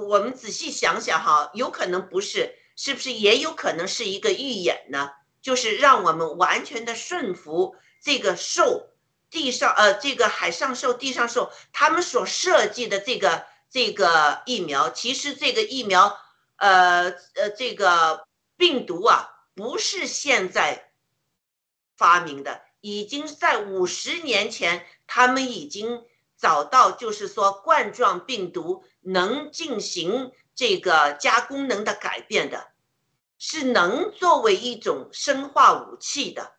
[0.10, 5.12] 我们仔细想想哈，有可能不是，是不是也有可能是一个预演呢？
[5.39, 8.89] 就是让我们完全的顺服这个寿
[9.30, 16.17] 地上呃这个海上兽、地上兽他们所设计的这个这个疫苗，其实这个疫苗
[16.56, 18.26] 呃呃这个
[18.58, 20.89] 病毒啊不是现在
[21.96, 26.04] 发明的，已经在五十年前他们已经
[26.38, 32.67] 找到，就是说冠状病毒能进行这个加功能的改变的。
[33.46, 36.54] 是能作为一种生化武器的，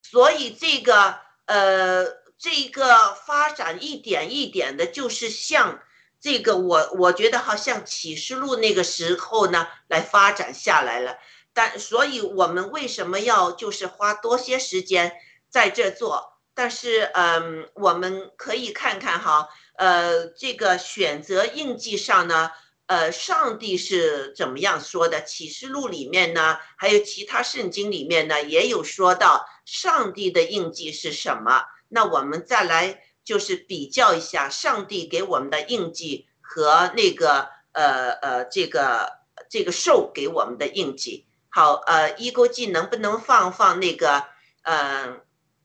[0.00, 2.06] 所以这个呃，
[2.38, 5.82] 这个发展一点一点的，就是像
[6.18, 11.18] 这个我我觉得好像启示录那个时候呢来发展下来了。
[11.52, 15.12] 但所以我们为什么要就是花多些时间
[15.54, 16.40] 在这做？
[16.52, 22.50] 但是嗯，我们可以看看哈，呃，这个选择印记上呢。
[22.86, 25.22] 呃，上帝是怎么样说的？
[25.22, 31.62] 启示录里面呢，还有其他圣经里面呢，也有说到上帝的印记是什么。
[31.88, 39.10] 那我们再来就是比较一下上帝给我们的印记和那个呃呃这个
[39.48, 41.26] 这个兽给我们的印记。
[41.48, 44.22] 好，呃，一勾记能不能放放那个
[44.60, 45.20] 呃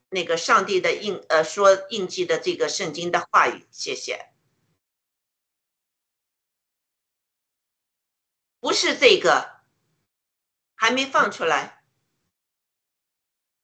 [0.10, 3.66] 那个上帝的印呃说印记的这个圣经的话语？
[3.72, 4.26] 谢谢。
[8.60, 9.62] 不是这个，
[10.76, 11.84] 还没放出来，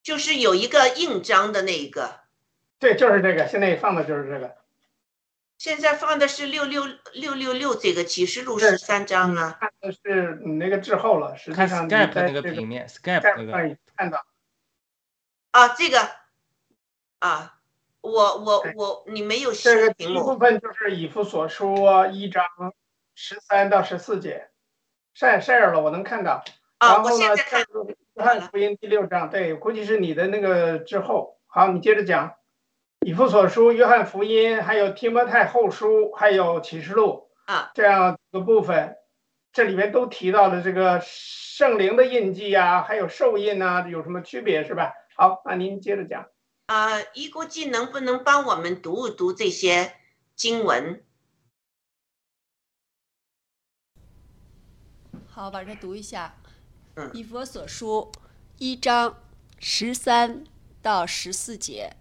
[0.02, 2.20] 就是有一个印章的那一个。
[2.78, 4.56] 对，就是这个，现在放的就是这个。
[5.58, 9.58] 现在放的是六六六六六这个启示录十三章啊。
[9.58, 14.26] 看的是你那个滞后了，实际上你在那个平面，Skype 那个看到。
[15.50, 16.10] 啊，这个
[17.18, 17.58] 啊，
[18.00, 21.76] 我我我，你没有这个第一部分就是以弗所书
[22.12, 22.44] 一章
[23.14, 24.48] 十三到十四节。
[25.14, 26.44] 晒晒了，我能看到。
[26.78, 27.64] 然后呢，看
[28.14, 31.38] 约翰福音第六章，对，估计是你的那个之后。
[31.46, 32.34] 好，你接着讲。
[33.00, 38.96] 以弗所书、约翰福音，还有提摩太后书，还有启示录啊，这样的部分，
[39.52, 44.92] 这里面都提到了这个圣灵的印记呀，还有受印呐，有什么区别是吧？
[45.16, 46.26] 好，那您接着讲。
[46.66, 49.96] 啊，一估计能不能帮我们读一读这些
[50.34, 51.02] 经文？
[55.28, 56.34] 好，把这读一下，
[56.94, 58.10] 《嗯以佛所书》
[58.58, 59.22] 一章
[59.60, 60.44] 十三
[60.82, 61.94] 到十四节。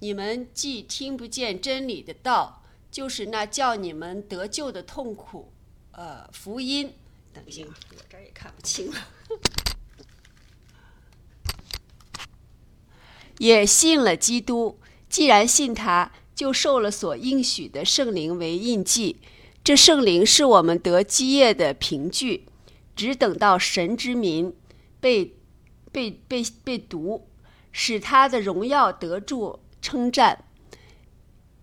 [0.00, 5.50] 你们既听不见真理的道，就是那叫你们得救的痛苦，
[5.92, 6.92] 呃，福音。
[7.32, 9.08] 等一下，我这儿也看不清了。
[13.38, 19.20] 也信了基督，既然信他，就受了所应许的圣灵为印记。
[19.64, 22.46] 这圣灵是我们得基业的凭据。
[22.94, 24.54] 只等到神之民
[25.00, 25.36] 被
[25.92, 27.28] 被被被读，
[27.70, 30.44] 使他的荣耀得住称赞。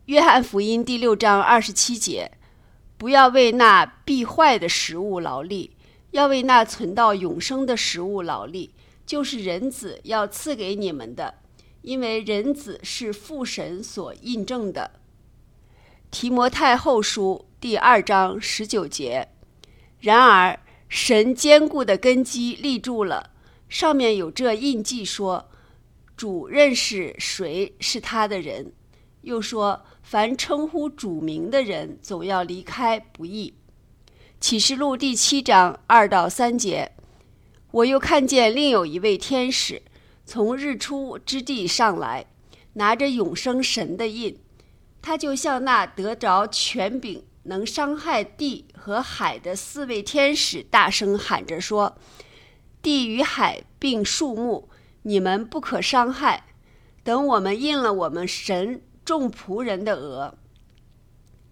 [0.06, 2.32] 约翰福音第六章二十七节：
[3.00, 5.76] 不要为那必坏的食物劳力，
[6.12, 11.34] 要为那存到永生的食物劳力，就是人子要赐给你们的，
[11.84, 14.92] 因为人子是父神所印证的。
[16.10, 19.30] 提摩太后书第二章十九节：
[20.00, 20.60] 然而。
[20.96, 23.32] 神坚固的根基立住了，
[23.68, 25.50] 上面有这印记，说
[26.16, 28.74] 主认识谁是他的人。
[29.22, 33.56] 又说，凡称呼主名的人，总要离开不易。
[34.40, 36.92] 启示录第七章二到三节，
[37.72, 39.82] 我又看见另有一位天使
[40.34, 42.26] 从日出之地上来，
[42.74, 44.40] 拿着永生神的印，
[45.00, 47.24] 他就像那得着权柄。
[47.44, 52.00] 能伤害地和海的四位天使大声喊着说
[52.82, 54.70] ：“地与海并树木，
[55.04, 56.48] 你们不可伤害。
[57.04, 60.40] 等我们印了我们神众仆人的额。”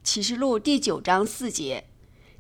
[0.01, 1.87] 启示录第九章四节，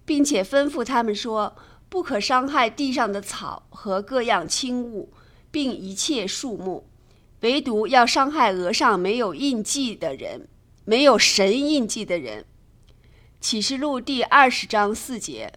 [0.03, 1.55] 并且吩咐他们说
[1.87, 5.13] ：“不可伤害地上的草和各样轻物，
[5.51, 6.87] 并一切树木，
[7.41, 10.47] 唯独要伤害额上没有印记的人，
[10.85, 12.45] 没有神印记的人。”
[13.39, 15.51] 启示录第二十章四节，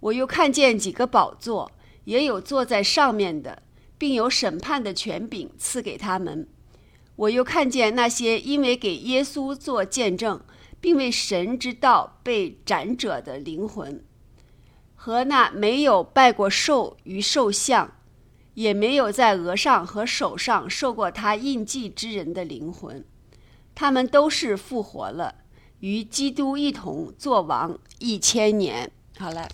[0.00, 1.70] 我又看见几个宝座，
[2.04, 3.62] 也有坐在上面的，
[3.96, 6.46] 并有审判的权柄赐给他们。
[7.16, 10.40] 我又看见那些因为给耶稣做见证，
[10.80, 14.04] 并为神之道被斩者的灵魂，
[14.96, 17.96] 和那没有拜过兽与兽像，
[18.54, 23.04] 也没有在额上和手上受过他印记之人的灵魂，
[23.74, 25.36] 他们都是复活了。
[25.80, 28.90] 与基督一同作王一千年。
[29.18, 29.46] 好了，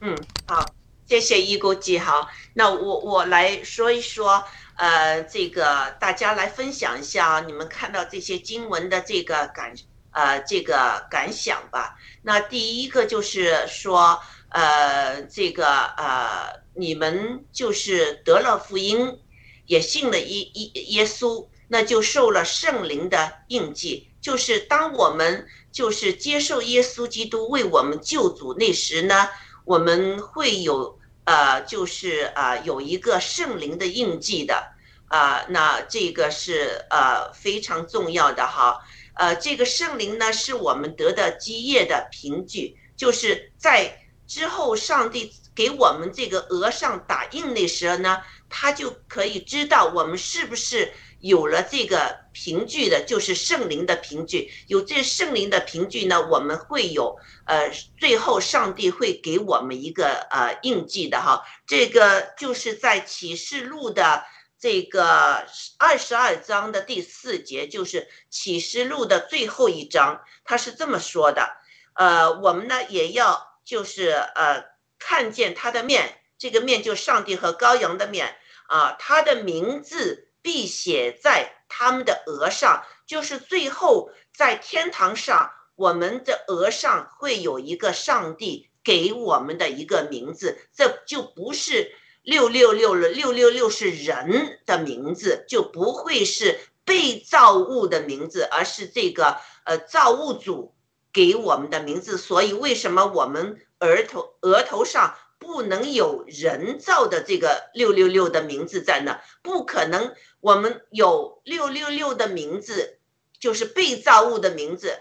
[0.00, 0.66] 嗯，好，
[1.06, 1.96] 谢谢一锅记。
[1.98, 4.42] 好，那我我来说一说，
[4.74, 9.72] 呃，这个大家来分享一下，你们看到这些经文的这个感
[10.10, 11.96] 呃这个感想吧。
[12.22, 14.20] 那第一个就是说，
[14.50, 19.18] 呃，这个呃，你们就是得了福音，
[19.66, 24.08] 也信了耶耶耶稣，那就受了圣灵的印记。
[24.20, 29.28] 就是当我们就是接受耶稣基督为我们救主那时呢，
[29.64, 34.72] 我们会有呃，就是啊，有一个圣灵的印记的
[35.08, 35.44] 啊。
[35.50, 38.80] 那这个是呃非常重要的哈。
[39.14, 50.92] 呃，这个圣灵呢，是我们得的基业的凭据，就是在之后上帝给我们这个额上打印那时候呢，他就可以知道我们是不是。
[51.20, 54.48] 有了这个凭据的，就是圣灵的凭据。
[54.68, 61.42] 有这圣灵的凭据呢，我们会有呃，最后上帝会给我们一个呃印记的哈。
[61.66, 64.22] 这个就是在启示录的
[64.60, 65.44] 这个
[65.76, 71.48] 二十二章的第四节，就是启示录的最后一章，他是这么说的。
[71.94, 74.64] 呃，我们呢也要就是呃
[74.98, 78.34] 看见他的面，这个面就上帝和羔羊的面
[78.68, 80.24] 啊，他的名字。
[80.40, 91.92] 必写在他们的额上，就是最后在天堂上，我们的额上会有一个上帝给我们的一个名字，这就不是
[92.22, 100.72] 六六六了，六六六是人的名字，就不会是被造物的名字，而是这个呃造物主
[101.12, 102.18] 给我们的名字。
[102.18, 105.14] 所以为什么我们额头额头上？
[105.40, 110.12] 不能有人造的这个六六六的名字在那，不可能。
[110.40, 112.98] 我们有六六六的名字，
[113.38, 114.98] 就是被造物的名字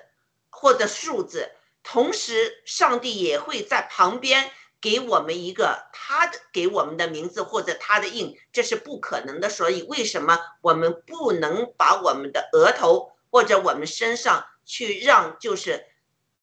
[0.51, 1.49] 或者数字。
[1.81, 9.49] 同时，上帝也会在旁边给我们一个他的给我们的名字或者他的印，这是不可能的。
[9.49, 15.83] 所以，为什么我们不能把我们的额头或者我们身上去让就是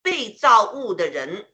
[0.05, 1.47] 被造物的人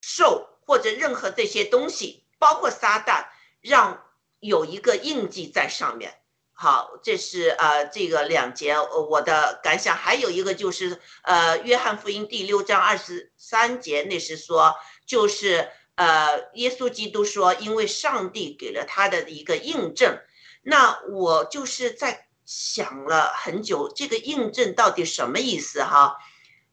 [0.00, 0.46] 受？
[0.64, 3.24] 或者任何这些东西，包括撒旦，
[3.60, 4.04] 让
[4.38, 6.20] 有一个印记在上面。
[6.52, 9.96] 好，这是呃这个两节我的感想。
[9.96, 20.20] 还有一个就是呃约翰福音第六章二十三节，那是说就是呃耶稣基督说，因为上帝给了他的一个印证。
[20.62, 26.18] 那我就是在想了很久，这个印证到底什么意思哈？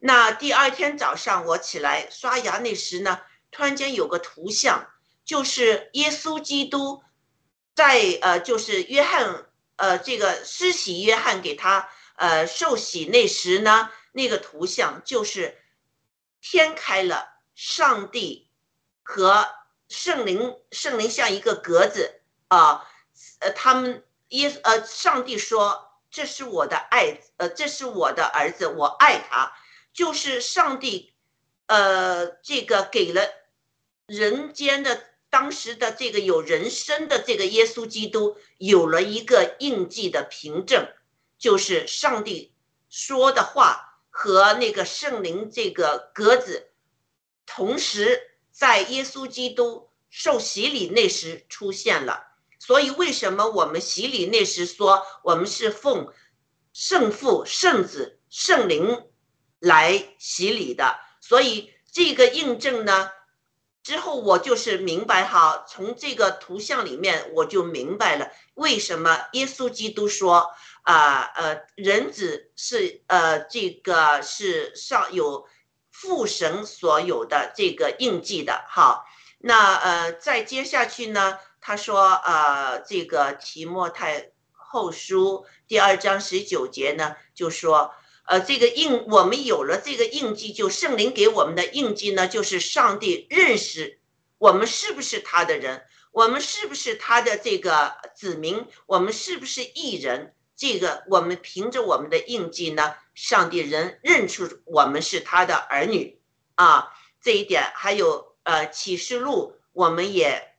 [0.05, 3.21] 那第二天早上我起来刷牙那时呢？
[3.49, 4.87] 突然间有个图像，
[5.25, 7.01] 就是耶稣基督
[7.73, 9.47] 在呃，就是约翰
[9.77, 15.57] 呃，这个施洗约翰给他呃受洗那时呢，那个图像就是
[16.39, 18.47] 天开了，上帝
[19.01, 19.47] 和
[19.89, 22.85] 圣灵，圣灵像一个格子啊，
[23.39, 29.51] 呃，他们耶呃，上帝说这是我的爱，呃，这是我的儿子，我爱他，
[29.95, 31.13] 就是上帝
[31.65, 33.23] 呃，这个给了。
[34.05, 40.87] 人间的当时的这个有人生的这个耶稣基督有了一个印记的凭证，
[41.39, 42.53] 就是上帝
[42.89, 46.69] 说的话和那个圣灵这个格子，
[47.47, 48.21] 同时
[48.51, 52.27] 在耶稣基督受洗礼那时出现了。
[52.59, 56.13] 所以为什么我们洗礼那时说我们是奉
[56.73, 59.07] 圣父、圣子、圣灵
[59.59, 60.99] 来洗礼的？
[61.21, 63.11] 所以这个印证呢？
[63.83, 70.49] 之后我就是明白哈，从这个图像里面我就明白了为什么耶稣基督说
[70.81, 75.47] 啊呃人子是呃这个是上有
[75.91, 79.05] 父神所有的这个印记的哈。
[79.37, 87.93] 那呃再接下去呢，他说呃这个提莫太后书第二章十九节呢就说。
[88.27, 93.99] 呃，这个印我们有了这个印记，就圣灵给我们的印记呢，就是上帝认识
[94.39, 100.33] 我们是不是他的人，我们是不是他的这个子民，我们是不是异人？
[100.55, 106.19] 这个我们凭着我们的印记呢，上帝人认出我们是他的儿女
[106.55, 106.93] 啊。
[107.21, 110.55] 这一点还有呃启示录，我们也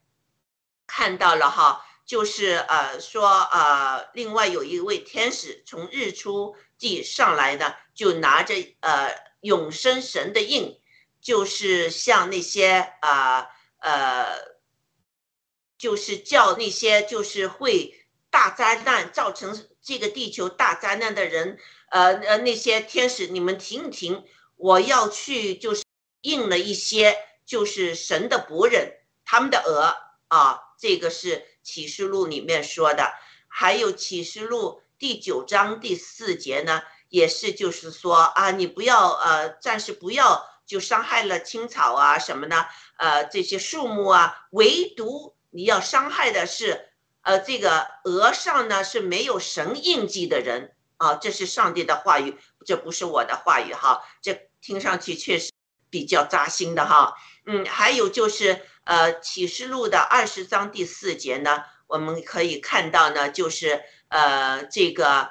[0.87, 6.55] 看到了哈，就是呃说呃，另外有一位天使从日出。
[6.79, 10.81] 即上来呢，就拿着呃永生神的印，
[11.21, 13.49] 就是像那些啊
[13.79, 14.39] 呃，
[15.79, 21.59] 就是叫那些就是会大灾难造成这个地球大灾难的人，
[21.91, 24.25] 呃呃那些天使，你们停一停，
[24.57, 25.85] 我要去就是
[26.23, 29.97] 印了一些就是神的仆人他们的额
[30.29, 33.13] 啊，这个是启示录里面说的。
[33.49, 42.65] 还有启示录第九章第四节呢，也是就是说啊，你不要呃，暂时不要就伤害了青草啊什么呢？
[42.97, 46.89] 呃，这些树木啊，唯独你要伤害的是
[47.21, 55.53] 呃这个额上呢是没有神印记的人啊，这是上帝的话语，这不是我的话语哈，这听上去确实
[55.91, 57.15] 比较扎心的哈。
[57.45, 61.65] 嗯，还有就是呃启示录的二十章第四节呢。
[61.89, 65.31] 我们可以看到呢，就是呃，这个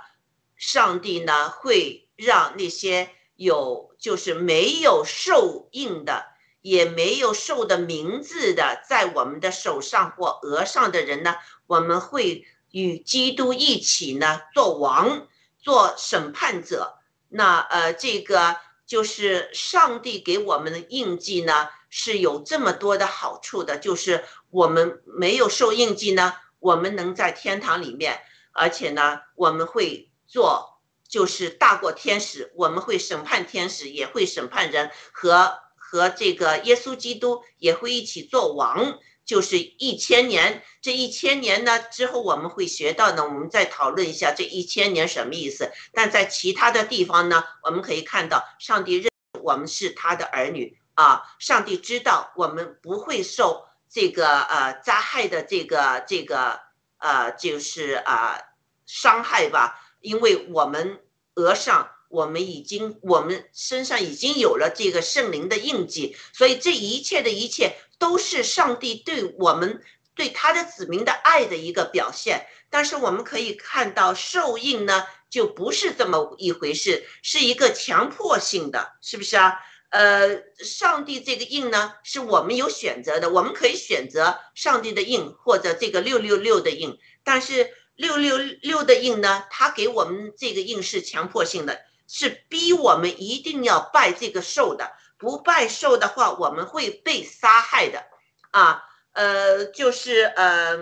[0.55, 6.28] 上帝呢会让那些有就是没有受印的，
[6.61, 11.36] 也没有受的名字的，在我们的手上或额上的人呢，
[11.67, 15.28] 我们会与基督一起呢做王，
[15.59, 16.99] 做审判者。
[17.30, 18.55] 那呃，这个
[18.86, 26.34] 就是上帝给我们的印记呢，是有这么多的好处的，就是我们没有受印记呢。
[26.59, 28.19] 我们能在天堂里面，
[28.55, 40.63] 而且呢，我们会做，就是大过天使，我们会审判天使，也会审判人，和和这个耶稣基督也会一起做王，就是一千年。
[40.81, 45.71] 这一千年呢之后，我们会学到呢，我们再讨论一下这一千年什么意思。
[45.93, 53.65] 但在其他的地方呢，我们可以看到，上帝认我们是他的儿女啊，上帝知道我们不会受。
[53.87, 56.59] 这个呃灾害的这个这个
[57.05, 58.41] 呃就是啊
[58.87, 60.99] 伤害吧，因为我们
[61.35, 69.83] 额上我们已经我们身上已经有了这个圣灵的印记，所以这一切的一切都是上帝对我们
[70.15, 72.47] 对他的子民的爱的一个表现。
[72.71, 79.59] 但是我们可以看到受印呢就不是这么一回事，是一个强迫性的，是不是啊？
[79.95, 86.99] 呃，上帝这个印呢，是我们有选择的，我们可以选择上帝的印或者这个六六六的印。
[87.23, 91.79] 但是六六六的印呢，它给我们这个印是强迫性的，
[92.09, 98.03] 是逼我们一定要拜这个兽的，不拜兽的话，我们会被杀害的。
[98.51, 98.83] 啊，
[99.13, 100.77] 呃，就是呃，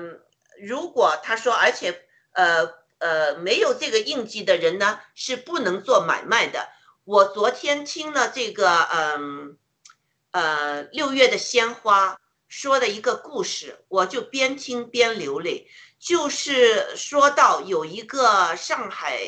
[0.60, 2.02] 如果他说，而且
[2.32, 6.68] 呃呃，没有这个印记的人呢，是不能做买卖的。
[7.06, 9.58] 我昨天听了这个，嗯，
[10.32, 15.70] 呃，六月的鲜花说的一个故事，我就边听边流泪。
[16.00, 19.20] 就是说到有一个上海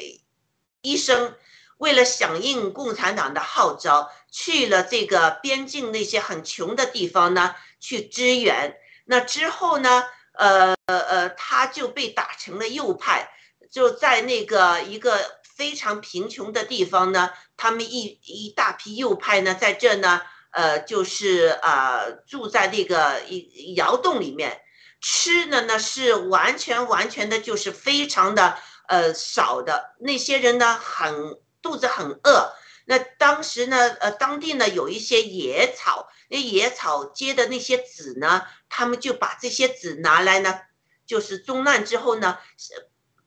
[0.83, 1.35] 医生，
[1.77, 8.77] 为了响应共产党的号召，去了这个边境那些很穷的地方呢，去支援。
[9.03, 13.29] 那之后呢，呃呃，他就被打成了右派，
[13.69, 15.43] 就在那个一个。
[15.55, 24.61] 非常贫穷的地方呢，他们一一大批右派呢，在这呢，呃，就是啊，住在那个一窑洞里面，
[24.99, 28.57] 吃的呢是完全完全的，就是非常的
[28.89, 29.95] 呃少的。
[29.99, 32.53] 那些人呢，很肚子很饿。
[32.85, 40.59] 那当时呢，呃，当地呢有一些野草，那野草结的那些籽呢，他们就把这些籽拿来呢，
[41.05, 42.37] 就是中难之后呢。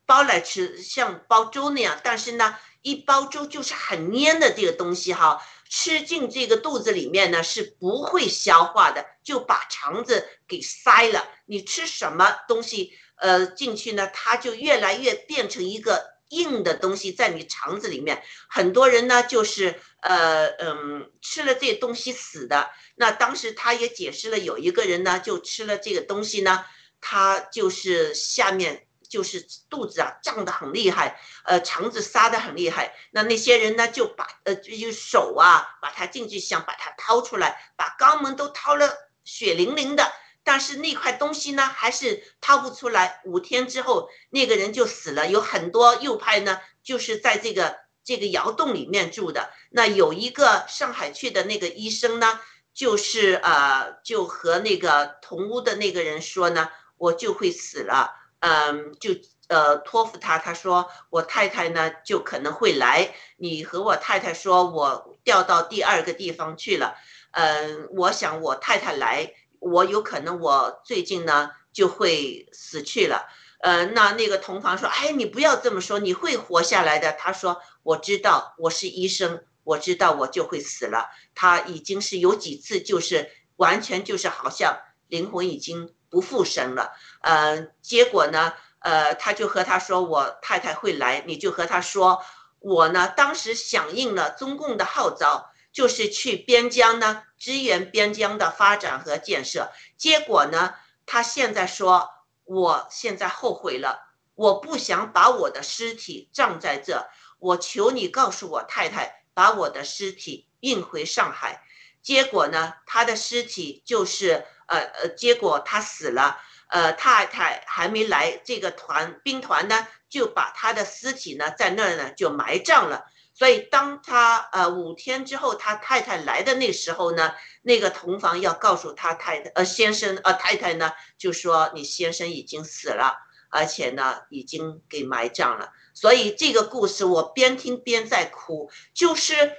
[0.09, 5.39] 包来吃，像包粥那样，但是呢，一包粥就是很黏的这个东西哈，
[5.69, 11.29] 吃进这个肚子里面呢是不会消化的，就把肠子给塞了。
[11.45, 18.23] 你吃什么东西，呃，进去呢，它就越来越变成一个硬的东西在你肠子里面。
[18.49, 22.71] 很多人呢就是呃嗯吃了这东西死的。
[22.97, 26.65] 那当时他也解释了，有一个人呢就吃了这个东西呢，
[26.99, 28.88] 他就是下面。
[29.09, 32.95] 就是肚子啊胀得很厉害，呃，肠子撒得很厉害。
[33.11, 38.95] 那那些人呢，就把呃，就手啊，把它进去想把它掏出来，把肛门都掏了
[39.25, 40.13] 血淋淋的。
[40.45, 43.21] 但是那块东西呢，还是掏不出来。
[43.25, 45.27] 五天之后，那个人就死了。
[45.29, 49.51] 有很多右派呢，就是在这个这个窑洞里面住的。
[49.71, 52.41] 那有一个上海去的那个医生呢，
[52.73, 58.15] 就是呃，就和那个同屋的那个人说呢，我就会死了。
[58.41, 59.11] 嗯，就
[59.49, 66.95] 呃托付他，他说我太太呢就可能会来，你和我太太说，我调到第二个地方去了。
[67.33, 73.27] 嗯，我想我太太来，我有可能我最近呢就会死去了。
[73.61, 77.13] 呃，那那个同房说，哎，你不要这么说，你会活下来的。
[77.15, 81.09] 他说，我知道，我是医生，我知道我就会死了。
[81.35, 84.79] 他已经是有几次就是完全就是好像
[85.09, 85.93] 灵魂已经。
[86.11, 86.93] 不复生了，
[87.23, 92.23] 呃，结果呢，呃，他就和他说，我太太会来，你就和他说，
[92.61, 99.71] 我呢，当时响应了中共的号召，就是去边疆呢支援边疆的发展和建设。
[99.97, 100.75] 结果呢，
[101.07, 102.09] 他现在说，
[102.45, 111.63] 我现在后悔了，我不想把我的尸体葬在这，我求你告诉我太太，把我的尸体运回上海。
[112.09, 116.41] 结果呢，他的尸体就是呃呃，结果他死了，
[116.71, 123.05] 呃，太太还没来，这个团兵团呢就把他的尸体呢在那儿呢就埋葬了。
[123.35, 133.19] 所以当他呃五天之后他太太来的那时候呢，那个同房要告诉他太太呃先生呃太太呢就说你先生已经死了。
[133.51, 135.73] 而且呢，已经给埋葬了。
[135.95, 138.71] 所以这个故事我边听边在哭。
[138.93, 139.53] 就是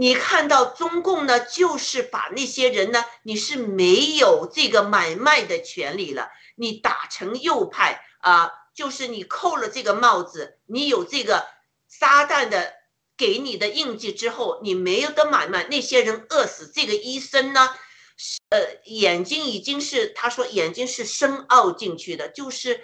[0.00, 6.30] 你看到中共呢，就是把那些人呢，你是没有这个买卖的权利了。
[6.54, 11.48] 你打成右派啊，就是你扣了这个帽子，你有这个
[11.88, 12.74] 撒旦的
[13.16, 15.64] 给你的印记之后，你没有的买卖。
[15.64, 17.68] 那些人饿死，这个医生呢，
[18.50, 22.80] 呃，眼睛已经是他说眼睛是深凹进去的，就是。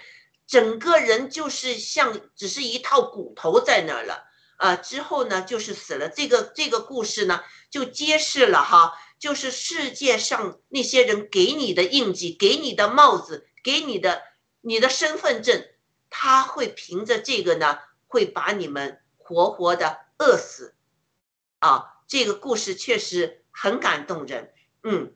[0.46, 4.23] 整个人就是像只是一套骨头在那儿了，
[4.56, 6.08] 啊，之后呢就是死了。
[6.08, 14.22] 这个这个故事呢就揭示了哈，就是世界上那些人给你的印记、给你的帽子、给你的
[14.60, 15.66] 你的身份证，
[16.10, 20.76] 他会凭着这个呢，会把你们活活的饿死，
[21.58, 24.52] 啊，这个故事确实很感动人，
[24.82, 25.14] 嗯，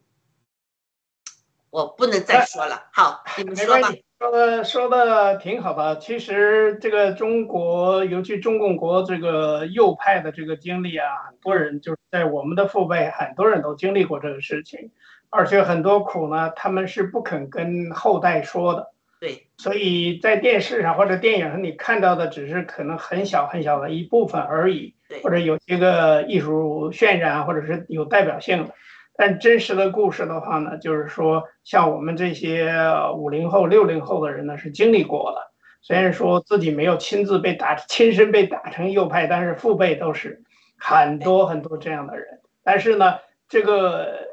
[1.71, 3.93] 我不能再说了，好，你们说吧。
[4.21, 14.91] 说的说的挺好的，其实这个中国，尤其中共国这个右派的这个经历啊，很多人就是在我们的父辈，很多人都经历过这个事情，
[15.31, 18.93] 而且很多苦呢，他们是不肯跟后代说的。
[19.21, 28.75] 对，所以在电视上或者电影上你看到的，只是可能很小很小的一部分而已，或者有些个艺术渲染，或者是有代表性的。
[29.21, 32.73] 但真实的故事的话呢，就是说，像我们这些
[33.17, 35.51] 五零后、六零后的人呢，是经历过的。
[35.83, 40.45] 虽然说自己没有亲自被打、亲身被打成右派，但是父辈都是
[40.79, 42.27] 很多很多这样的人。
[42.63, 43.17] 但是呢，
[43.49, 44.29] 这个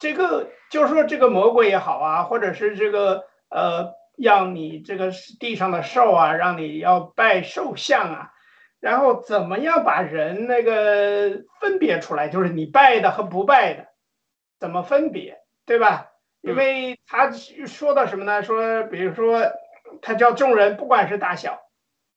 [0.00, 8.30] 这个就是说，这个魔鬼也好啊，或者是这个呃，让你这个地上的兽啊，让你要拜兽像啊，
[8.80, 13.86] 然后怎么样把人那个分别出来，就是你拜的和不拜的。
[14.58, 16.12] 怎么分别，对吧？
[16.40, 18.42] 因为他说到什么呢？
[18.42, 19.42] 说，比如说，
[20.00, 21.60] 他叫众人，不管是大小、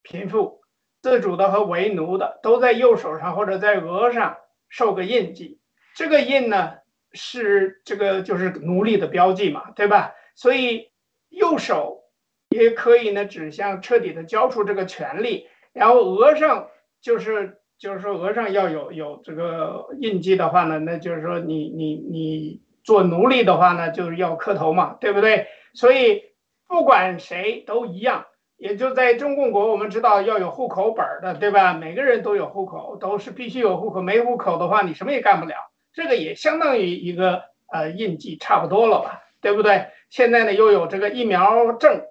[0.04, 0.62] 贫富、
[1.02, 4.38] 自主的和为奴的，都在右手上或者在额上
[4.68, 5.60] 受个印记。
[5.96, 6.78] 这个印呢，
[7.12, 10.16] 是这个就是奴隶的标记嘛，对吧？
[10.36, 10.92] 所以
[11.30, 12.04] 右手
[12.50, 15.48] 也可以呢，指向彻底的交出这个权利。
[15.74, 16.70] 然后额上
[17.02, 17.59] 就是。
[17.80, 25.47] 就是说，额上要有有这个印记的话呢，那就是说，你你你做奴隶的话呢，就是要磕头嘛，对不对？
[25.73, 26.23] 所以
[26.67, 28.25] 不管谁都一样，
[28.57, 31.73] 也就在中共国，我们知道要有户口本的，对吧？
[31.73, 35.55] 每个人都有户口，都是必须有户口，没户口的话，你什么也干不了。
[35.93, 39.88] 这个也相当于一个呃印记，差不多了吧，对不对？
[40.09, 42.01] 现在呢，又有这个疫苗证，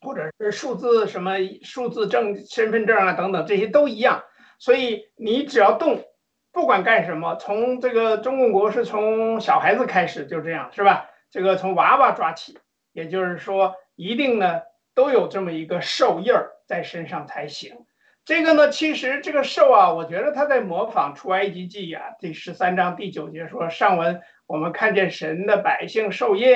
[0.00, 4.22] 或者是数字什么数字证、身份证啊等等，这些都一样。
[4.58, 6.04] 所以你只要动，
[6.52, 11.08] 不管干什么，从这个中共国是从小孩子开始就这样，是吧？
[11.30, 12.58] 这个从娃娃抓起，
[12.92, 14.62] 也就是说，一定呢
[14.94, 17.76] 都有这么一个兽印儿在身上才行。
[18.24, 26.48] 这个呢，其实这个兽啊，我觉得他在模仿出埃及记啊，第十三章第九节说，上文我们看见神的百姓受印，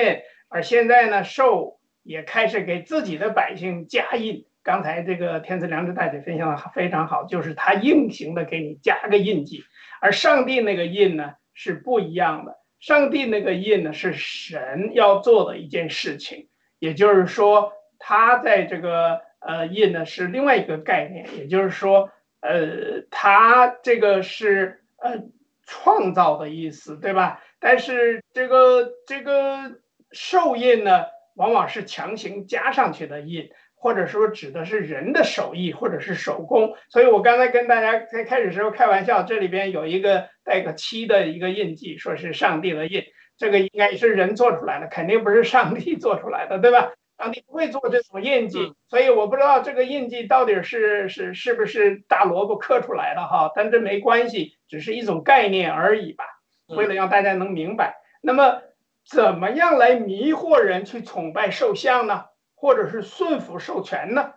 [0.49, 4.45] 而现在呢，兽也开始给自己的百姓加印。
[4.63, 9.63] 刚才这个天赐良知大姐分享的非常好，就是他硬性的给你加个印记，
[9.99, 12.57] 而上帝那个印呢是不一样的。
[12.79, 16.47] 上帝那个印呢是神要做的一件事情，
[16.79, 22.09] 也就是说，他在这个呃印呢是另外一个概念，也就是说，
[22.39, 25.23] 呃，他这个是呃
[25.65, 27.41] 创造的意思，对吧？
[27.59, 29.79] 但是这个这个
[30.11, 31.05] 受印呢，
[31.35, 33.49] 往往是强行加上去的印。
[33.83, 43.03] 或者说指的是人的手艺或者是手工，所以我刚才跟大家在开始时候开玩笑，这里边有一个带个七的一个印记，说是上帝的印，
[43.37, 46.93] 这个应该是人做出来的，肯定不是上帝做出来的，对吧？
[47.17, 56.23] 上帝不会做这种印记，所以我不知道这个印记到底是是是不是大萝卜刻出来的哈，但这没关系，只是一种概念而已吧，
[56.67, 57.97] 为了让大家能明白。
[58.21, 58.61] 那么
[59.05, 62.23] 怎么样来迷惑人去崇拜兽像呢？
[62.63, 64.35] 或者是顺服授权呢？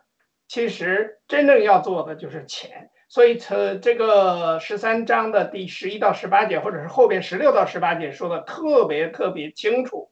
[0.49, 2.91] 其实真正要做的就是钱。
[3.09, 10.11] 所以，这这个十三章的第十一到十八节，或者是后边十六到十八节说的特别特别清楚，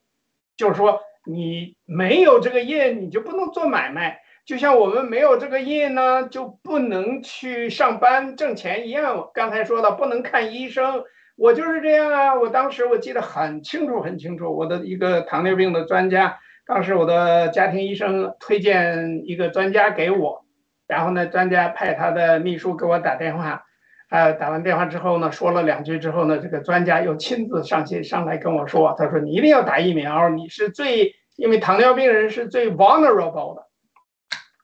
[0.57, 4.21] 就是说你没有这个印，你就不能做买卖。
[4.45, 9.29] 就像我们没有这个印呢，就不能去上班挣钱一样。
[9.35, 11.03] 刚才说的不能看医生，
[11.35, 12.37] 我就是这样啊。
[12.37, 20.45] 我当时我记得很清楚很清楚，我的一个糖尿病的专家，当时我的家庭医生推荐一个专家给我，
[20.87, 23.65] 然后呢，专家派他的秘书给我打电话。
[24.11, 33.67] 呃，打完电话之后呢，说了两句之后呢，这个专家又亲自上去上来跟我说，他说你一定要打疫苗，你是最因为糖尿病人是最 vulnerable 的。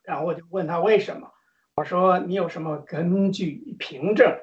[0.04, 1.28] 然后我就问他为什么，
[1.74, 4.38] 我说你有什么根据凭证，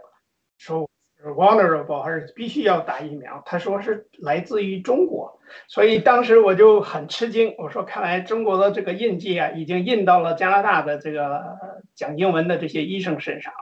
[0.57, 0.89] 说
[1.23, 3.41] vulnerable 还是必须要打疫苗？
[3.45, 11.57] 他说是来自于中国，所以当时我就很吃惊，我说看来中国的这个印记啊，已经印到了加拿大的这个
[11.95, 13.53] 讲英文的这些医生身上，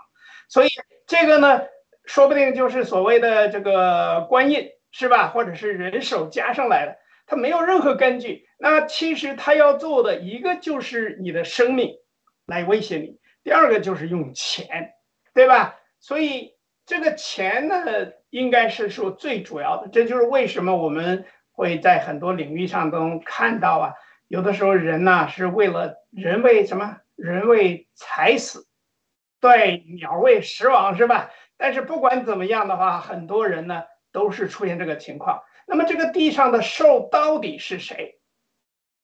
[0.49, 0.69] 所以。
[1.07, 1.61] 这个呢，
[2.05, 5.27] 说不定就是所谓的这个官印，是吧？
[5.27, 6.97] 或者是人手加上来的，
[7.27, 8.47] 它没有任何根据。
[8.57, 11.99] 那其实他要做的一个就是你的生命
[12.47, 14.93] 来威胁你，第二个就是用钱，
[15.35, 15.75] 对吧？
[15.99, 16.54] 所以
[16.85, 17.75] 这个钱呢，
[18.29, 19.87] 应该是说最主要的。
[19.87, 23.93] 这就是为什么我们会在很多领域上都看到啊，
[24.27, 26.97] 有的时候人呢是为了人为什么？
[27.15, 28.67] 人为财死。
[29.39, 31.29] 对，鸟为食亡是吧？
[31.57, 35.41] 但是不管怎么样的话，很多人呢都是出现这个情况。
[35.67, 38.19] 那么这个地上的兽到底是谁？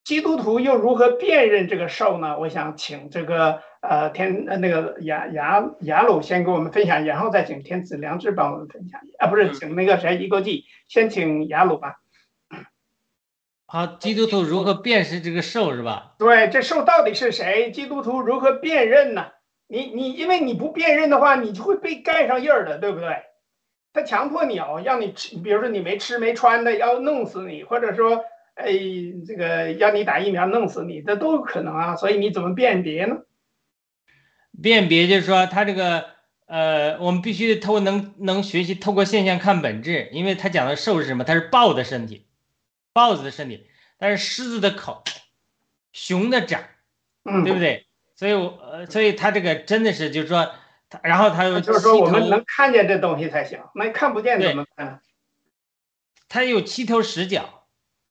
[0.04, 2.39] 基督徒又如何辨认这个兽呢？
[2.39, 11.97] 我想请这个呃天呃那个雅雅雅鲁先给我们分享，然后再请天子良知帮我们分享啊，不是请那个谁一国际先请雅鲁吧。
[13.68, 16.16] 好，基督徒如何辨识这个兽是吧？
[16.18, 17.72] 对，这兽到底是谁？
[17.72, 19.28] 基督徒如何辨认呢？
[19.68, 23.16] 你你因为你不辨认的话，你就会被盖上印儿的，对不对？
[23.93, 28.26] 他强迫你哦，让你吃，比如说你没吃没穿的，要弄死你，或者说，
[28.56, 28.72] 哎，
[29.26, 31.95] 这个要你打疫苗弄死你，这都有可能啊。
[31.95, 33.18] 所以你怎么辨别呢？
[34.62, 36.06] 辨别就是说，他这个
[36.45, 41.24] 呃，我们必须透能能学习透过现象看本质，因为他讲的兽是什么？
[41.24, 42.28] 它是豹的身体，
[42.93, 45.04] 豹子的身体，但是狮子的口，
[45.93, 46.62] 熊的掌，
[47.24, 47.88] 嗯，对不对？
[48.16, 50.52] 所以，我呃，所以他这个真的是，就是说，
[50.89, 55.02] 他然后他又就是说，我们能看见这东西才行，那看不见怎么办？
[56.30, 57.61] 他有七头十脚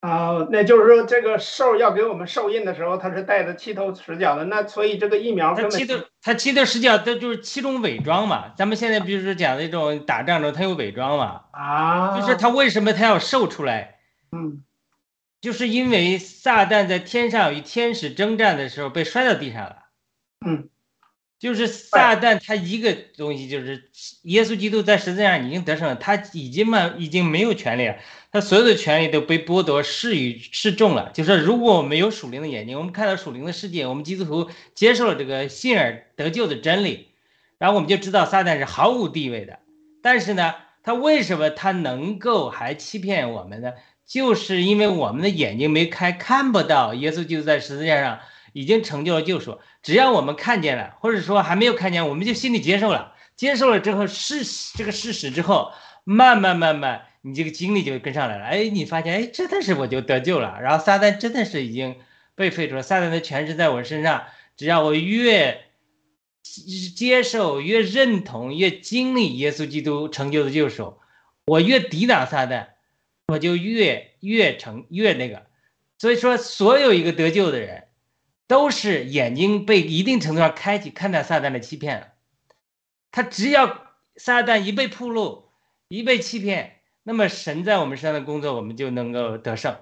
[0.01, 4.45] 啊，那就是说，这个兽要给我们受印的时候，它是带着七头十脚的。
[4.47, 8.53] 那所以这个疫苗，它七头，它七头十脚，它就是七种伪装嘛。
[8.57, 11.43] 咱们现在比如说讲那种打仗中，它有伪装嘛？
[11.53, 13.99] 啊，就是它为什么它要兽出来？
[14.33, 14.65] 嗯，
[15.43, 19.77] 就是因为撒旦在天上与天使征战的时候被摔到地上了。
[20.47, 20.71] 嗯，
[21.41, 23.89] 就是撒旦他一个东西，就是
[24.25, 27.97] 耶稣基督在十字架上已经得胜了，他已经嘛已经没有权利了，
[28.31, 31.11] 他所有的权利都被剥夺，示与示众了。
[31.15, 37.09] 就是如果我们有属灵的眼睛，我们看到属灵的世界，我们基督徒接受了这个信而得救的真理，
[37.57, 39.61] 然后我们就知道撒旦是毫无地位的。
[40.03, 43.73] 但是呢，他为什么他能够还欺骗我们呢？
[44.07, 48.21] 就是因为我们的眼睛没开，看不到耶稣基督在十字架上。
[48.53, 53.15] 已经成就了救赎，只要我们看见了，或者说还没有看见，我们就心里接受了。
[53.37, 54.45] 接受了之后，事
[54.77, 55.73] 这个事实之后，
[56.05, 58.45] 慢慢慢慢，你这个经历就跟上来了。
[58.45, 60.61] 哎，你发现，哎，真的是我就得救了。
[60.61, 61.97] 然后撒旦真的是已经
[62.35, 64.25] 被废除了，撒旦的权势在我身上。
[64.59, 65.63] 只要我越
[66.97, 70.99] 接受、越认同、越经历耶稣基督成就的救赎，
[71.47, 72.67] 我越抵挡撒旦，
[73.29, 75.47] 我就越越成越那个。
[75.97, 77.85] 所以说，所有一个得救的人。
[78.51, 82.09] 都是眼睛被一定程度上开启，看到撒旦的欺骗了。
[83.13, 85.53] 他只要撒旦一被铺露，
[85.87, 89.77] 一被欺骗，那么神在我们身上的工作，我们就能够得胜。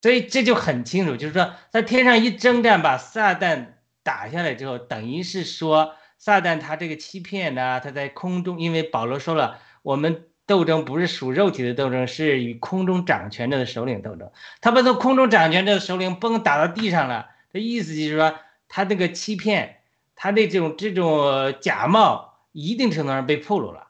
[0.00, 3.66] 所以这就很清楚，就是说在天上一征战，把撒旦
[4.04, 14.30] 打下来之后，等于是说撒旦他这个欺骗呢，他在空中，因为保罗说了，我们斗争不是属肉体的斗争，是与空中掌权者的首领斗争。
[14.60, 17.30] 他把从空中掌权者的首领嘣打到地上了。
[17.52, 18.34] 这意思就是说，
[18.68, 19.82] 他那个欺骗，
[20.14, 23.88] 他的这种这种假冒，一定程度上被暴露了。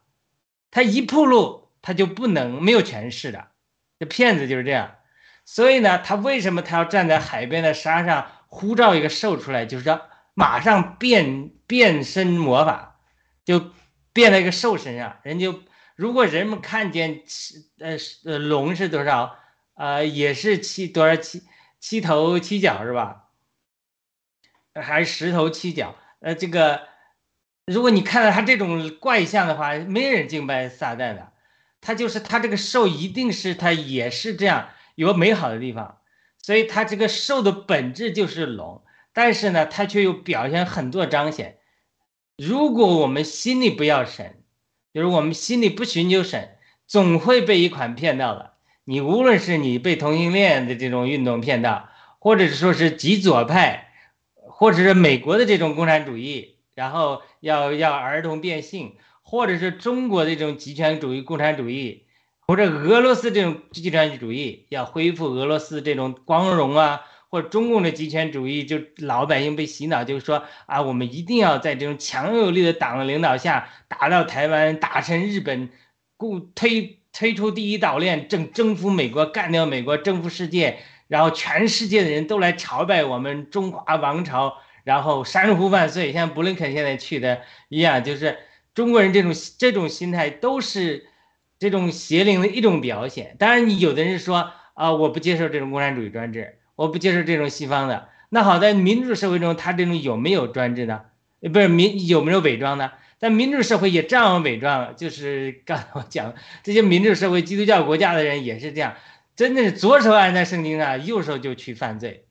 [0.70, 3.48] 他一暴露，他就不能没有权势的。
[3.98, 4.96] 这骗子就是这样。
[5.44, 10.02] 所以呢，他为什么他要站在海边的沙上呼召一个兽出来，就是说
[10.34, 13.00] 马上变变身魔法，
[13.44, 13.72] 就
[14.12, 15.16] 变了一个兽身上。
[15.22, 15.62] 人就
[15.96, 17.22] 如果人们看见
[17.80, 19.36] 呃呃龙是多少，
[19.74, 21.42] 呃也是七多少七
[21.80, 23.24] 七头七脚是吧？
[24.80, 26.82] 还是十头七脚，呃，这个，
[27.66, 31.32] 如果你看到他这种怪象的话，没人敬拜撒旦的，
[31.80, 35.98] 他就是他这个兽一定是他也是这样有美好的地方，
[36.42, 41.58] 所以他这个兽的本质就是龙，但是呢，它却又表现很多彰显。
[42.36, 44.42] 如果我们心里不要神，
[44.94, 46.56] 就是我们心里不寻求神，
[46.86, 48.52] 总会被一款骗到的。
[48.84, 51.88] 你无论是你被同性恋的这种运动骗到，
[52.20, 53.87] 或者是说是极左派，
[54.58, 62.02] 或者是美国的这种共产主义，然后要要儿童变性，或者是中国的这种极权主义、共产主义，
[62.40, 75.70] 或者俄罗斯这种极权主义要恢复俄罗斯这种光荣啊，或者中共的极权主义，就老百姓被洗脑，就是说啊，我们一定要在这种强有力的党的领导下打到台湾，打沉日本，
[76.16, 76.96] 故推。
[77.10, 80.78] 推出第一岛链，征征服美国，干掉美国，征服世界，
[81.08, 84.54] 然后全世界的人都来朝拜我们中华王朝，
[84.84, 88.38] 然后山呼万岁，像布林肯现在去的一样，就是
[88.74, 91.06] 中国人这种这种心态都是
[91.58, 93.34] 这种邪灵的一种表现。
[93.38, 98.08] 当然，你有的人说啊，我不接受这种共产主义专制，我不接受这种西方的。
[98.28, 101.00] 那好，在民主社会中，他这种有没有专制呢？
[101.52, 102.92] 不是民有没有伪装呢？
[103.18, 108.94] 在民主社会也这样伪装，就是刚才我讲这些民主社会、基督教国家的人也是这样，
[109.38, 112.26] 真的是左手按在圣经上，右手就去犯罪。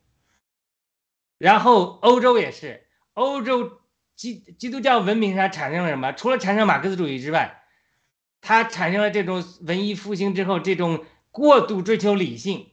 [1.38, 3.80] 然后欧洲也是，欧洲
[4.18, 6.12] 基基督教文明上产生了什么？
[6.12, 7.64] 除了产生马克思主义之外，
[8.42, 12.72] 它产生了这种文艺复兴之后这种过度追求理性，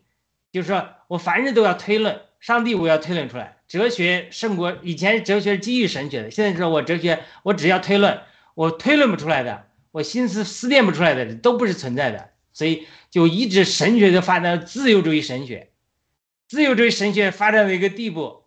[0.51, 3.59] 就是说我凡事都要推论，上帝我要推论出来。
[3.69, 6.33] 哲学胜过以前，哲学是基于神学的。
[6.33, 8.21] 现在说我哲学，我只要推论，
[8.57, 12.31] 我推论不出来的，我心思思辨不出来的，都不是存在的。
[12.53, 15.71] 所以就一直神学就发展自由主义神学，
[16.49, 18.43] 自由主义神学发展到一个地步，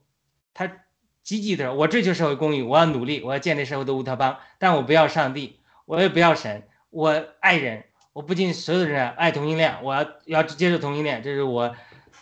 [0.54, 0.84] 他
[1.24, 11.74] 积极的，我追求社会公益，我要努力，我要建立社会的乌托邦，但我不要上帝，我也不要神，我爱人，我不仅所有的人爱同性恋，我要要接受同性恋，这是我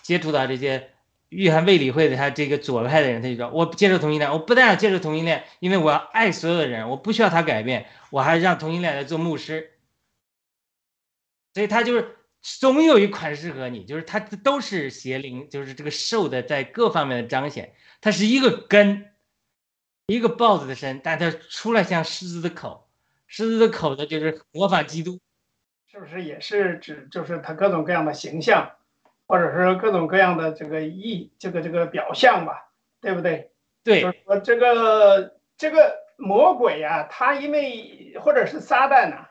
[0.04, 0.92] 接触到这些。
[1.30, 9.72] 约翰卫理会的他这个左派的人，他就说：“我不接受同性恋，我不但要接受同性恋，因为我要爱所有的人，我不需要他改变，我还让同性恋来做牧师。”
[11.56, 12.16] 所以他就是
[12.60, 17.74] 总有一款适合你，就是它都是邪灵，就是这个兽的在各方面的彰显。
[18.02, 19.10] 它是一个根，
[20.06, 22.88] 一个豹子的身，但它出来像狮子的口，
[23.26, 25.20] 狮子的口呢就是模仿基督，
[25.92, 28.74] 是不是也是指就是它各种各样的形象？
[29.28, 32.70] 或者是各种各样的这个意，这个这个表象吧，
[33.02, 33.50] 对不对？
[33.84, 39.28] 对，就是说这个这个魔鬼呀，他因为或者是撒旦呐，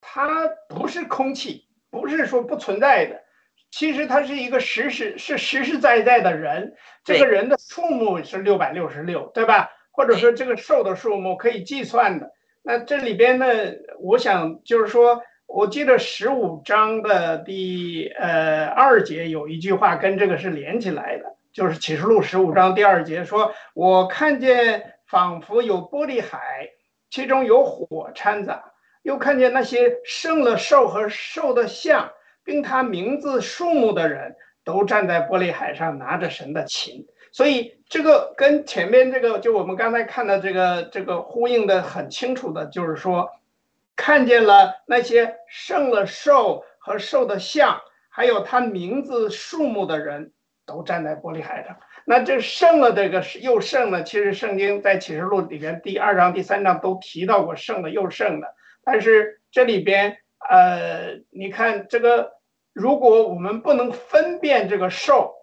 [0.00, 3.22] 他不是空气，不是说不存在的，
[3.70, 6.74] 其实他是一个实实是实实在在的人，
[7.04, 9.70] 这个人的数目是六百六十六，对吧？
[9.90, 12.32] 或者说这个兽的数目可以计算的，
[12.62, 13.46] 那这里边呢，
[14.00, 15.22] 我想就是说。
[15.50, 26.68] 我记得十五章的第呃二节有一句话跟这个是连起来的，就是启示录十五章第二节说：“我看见仿佛有玻璃海，
[27.08, 28.72] 其中有火掺杂，
[29.08, 32.12] 又看见那些胜了兽和兽的像，
[32.44, 43.30] 并他名字数目的人都站在玻璃海上，拿着神的琴。”所以这个跟前面这个就我们刚才看的这个这个呼应的很清楚的，就是说。
[44.00, 50.30] 看见了那些胜了兽和兽的像，还有他名字数目的人，
[50.64, 51.76] 都站在玻璃海上。
[52.04, 58.54] 那这胜了这个又胜了，其实圣经在启示录里边第二章、第三章都提到过胜了又胜的。
[58.90, 60.16] 但是这里边，
[60.48, 62.32] 呃，你看这个，
[62.72, 65.34] 如果我们不能分辨这个兽，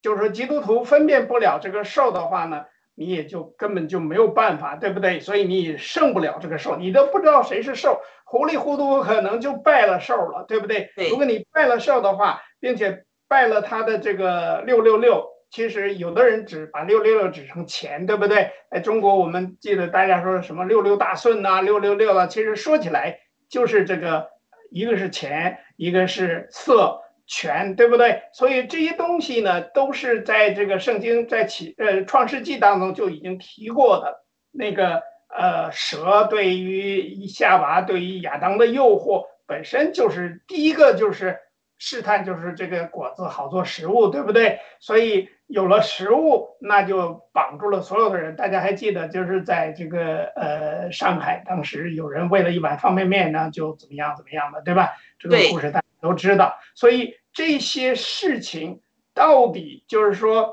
[0.00, 2.64] 就是说基督徒分辨不了这个兽的话呢？
[2.94, 5.20] 你也就根本就没有办法，对不对？
[5.20, 10.90] 所以你胜不了这个兽，你都不知道谁是兽，糊里糊涂可能就拜了兽了，对不对？
[11.10, 18.50] 如果你拜了兽的话，并且拜了他的这个六六六，其实有的人只把六六六指成钱，对不对？
[18.72, 24.30] 在中国我们记得大家说什么六六大顺呐，六六六啊，其实说起来就是这个，
[24.72, 27.00] 一个是钱，一个是色。
[27.26, 28.20] 权对不对？
[28.34, 34.22] 所以这些东西呢，都是在这个圣经在起呃创世纪当中就已经提过的。
[34.50, 35.02] 那个
[35.34, 41.38] 呃蛇对于夏娃对于亚当的诱惑，本身就是第一个就是
[41.78, 44.60] 试探，就是这个果子好做食物，对不对？
[44.78, 48.36] 所以有了食物，那就绑住了所有的人。
[48.36, 54.94] 大家还记得，就是在这个呃上海，当时有人为了一碗方便面呢，就怎么样怎么样的，对吧？
[55.18, 55.84] 这个故事大家。
[56.00, 58.82] 都知道，所以这些事情
[59.14, 60.52] 到底就是说，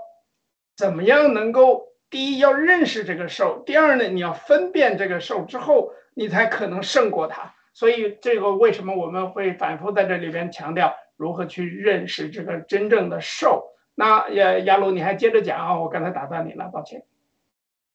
[0.77, 7.53] 怎么样能够第一要认识这个兽，第二呢，你要分辨这个兽之后，你才可能胜过它。
[7.73, 13.70] 所以这个为什么我们会反复在这里边强调如何去认识这个真正的兽？
[14.01, 15.79] 那亚亚鲁，你还接着讲啊？
[15.79, 17.05] 我刚才打断你了，抱歉。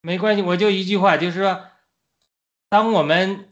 [0.00, 1.64] 没关系，我就一句话，就是说，
[2.68, 3.48] 当我们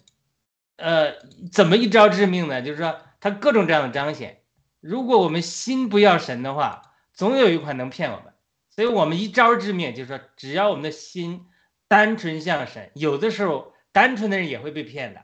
[0.77, 1.15] 呃
[1.51, 2.63] 怎么一招致命呢？
[2.63, 4.43] 就是说，他各种这样的彰显。
[4.81, 8.33] 如果我们心不要神的话，总有一款能骗我们。
[8.71, 11.47] 所以我们一招致命，就是说，只要我们的心
[11.89, 15.23] 单纯向神，有的时候单纯的人也会被骗的，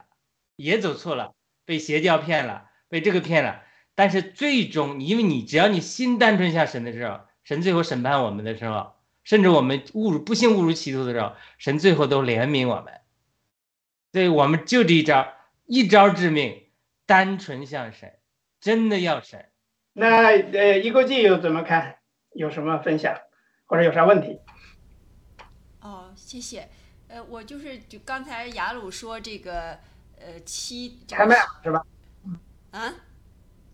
[0.57, 3.61] 也走错了，被邪教骗了，被这个骗了。
[4.01, 8.93] 但是最终，因为你只要你心单纯向神的时候，神最后审判我们的时候，
[9.23, 12.99] 甚至我们误入不幸误入歧途的时候，神最后都怜悯我们。
[14.11, 15.31] 所以我们就这一招，
[15.67, 16.63] 一招致命，
[17.05, 18.17] 单纯向神，
[18.59, 19.45] 真的要神。
[19.93, 21.97] 那呃，一个季又怎么看？
[22.33, 23.15] 有什么分享，
[23.67, 24.39] 或者有啥问题？
[25.81, 26.67] 哦，谢谢。
[27.07, 29.77] 呃，我就是就刚才雅鲁说这个
[30.17, 31.85] 呃七开麦了是吧？
[32.71, 32.91] 啊，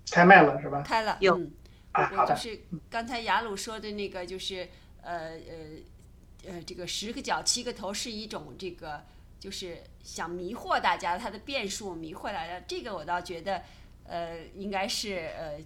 [0.10, 0.82] 开麦了是吧？
[0.82, 1.18] 开了。
[1.20, 1.52] 有嗯，
[1.92, 2.34] 啊，好的。
[2.34, 4.68] 我就是刚才雅鲁说的那个，就是
[5.02, 9.04] 呃呃呃，这个十个脚七个头是一种这个，
[9.40, 12.60] 就是想迷惑大家，它的变数迷惑大家。
[12.68, 13.64] 这个我倒觉得，
[14.06, 15.60] 呃，应该是呃，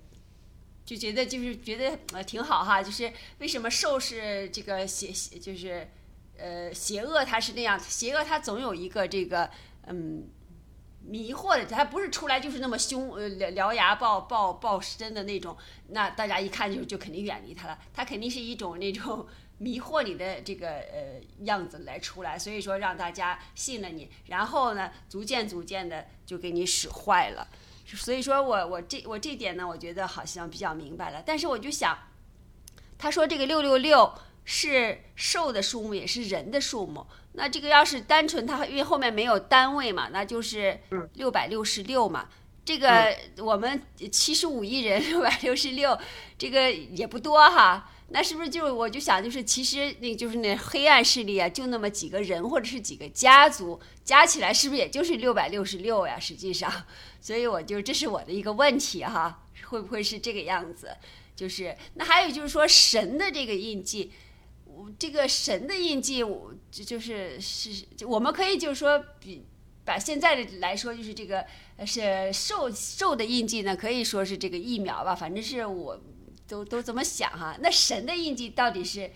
[0.83, 2.81] 就觉得就是觉得呃挺好哈。
[2.81, 5.87] 就是为什么兽是这个邪邪，就是
[6.37, 9.49] 呃邪恶，它是那样，邪恶它总有一个这个
[9.85, 10.27] 嗯。
[11.03, 15.57] 迷惑的，他不是出来就是那么凶，呃，獠獠牙暴暴暴身的那种，
[15.89, 17.77] 那大家一看就就肯定远离他了。
[17.93, 19.27] 他肯定是一种那种
[19.57, 27.47] 迷惑你的这个呃样子来出来，所以说让大家信了你，然后呢，逐渐逐渐的就给你使坏了。
[27.85, 31.21] 所以说我我这我这点呢，我觉得好像比较明白了。
[31.25, 31.97] 但是我就想，
[32.97, 34.13] 他说这个六六六
[34.45, 37.05] 是兽的数目，也是人的数目。
[37.33, 40.79] 那这个要是单纯，它因为后面没有单位嘛，那就是
[41.13, 42.27] 六百六十六嘛。
[42.63, 45.97] 这个我们七十五亿人，六百六十六，
[46.37, 47.89] 这个也不多哈。
[48.09, 56.19] 那是不是就我就想，就是其实那就是那黑暗势力啊，就那么几个人或者是几个家族加起来，是不是也就是六百六十六呀？
[56.19, 56.71] 实际上，
[57.21, 60.95] 所以我就这是我的一个问题哈，会不会是这个样子？
[61.35, 64.11] 就是那还有就是说神的这个印记。
[64.97, 66.23] 这个神的印记，
[66.71, 69.45] 这就是是，我们可以就是说，比
[69.83, 71.45] 把现在的来说，就是这个
[71.85, 75.99] 是兽兽的印记呢，可以说是这个疫苗吧，反正是我
[76.47, 77.57] 都都这么想哈。
[77.59, 79.11] 那神的印记到底是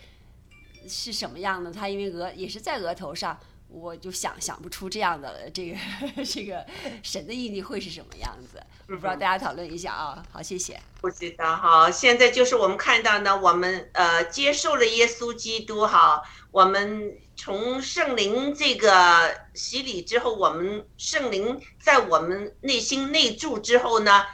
[0.88, 1.72] 是什么样的？
[1.72, 5.78] 他因为额也是在额头上，我就想想不出这样的这个
[6.24, 6.66] 这个
[7.03, 8.61] 神的印记会是什么样子。
[8.88, 10.24] 不知道大家讨论一下啊？
[10.32, 10.80] 好，谢谢。
[11.01, 24.26] 不知道哈，现在就是我们看到呢，我们呃接受了耶稣基督哈，我们从圣灵这个洗礼之后，我们圣灵在我们内心内住之后呢，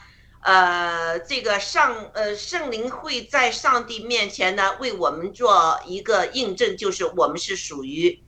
[0.42, 8.22] 呃，这个上呃圣灵会在上帝面前呢为我们做一个印证，就是我们是属于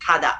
[0.00, 0.32] 他的，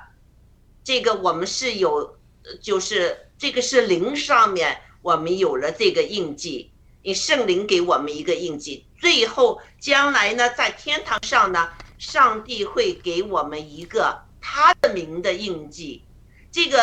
[0.89, 2.16] 这个我们是有，
[2.62, 4.80] 就是这个是灵上面。
[5.03, 6.72] 我们有了这个印记，
[7.03, 11.68] 你圣灵给我们一个印记，最后将来呢，在天堂上呢，
[11.99, 16.03] 上帝会给我们一个他的名的印记。
[16.51, 16.82] 这个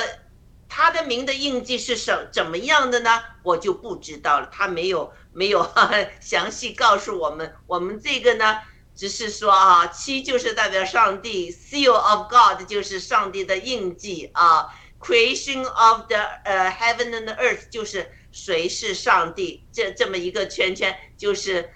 [0.70, 3.24] 他的名的印记是什怎么样的呢？
[3.42, 5.68] 我就不知道了，他没有没有
[6.22, 7.56] 详细告诉我们。
[7.66, 8.60] 我们这个呢，
[8.96, 14.68] 只是说啊，七就是代表上帝，Seal of God 就是上帝的印记啊。
[14.98, 21.70] Creation of the 呃 heaven and earth 就是谁是上帝这这么一个圈圈，就是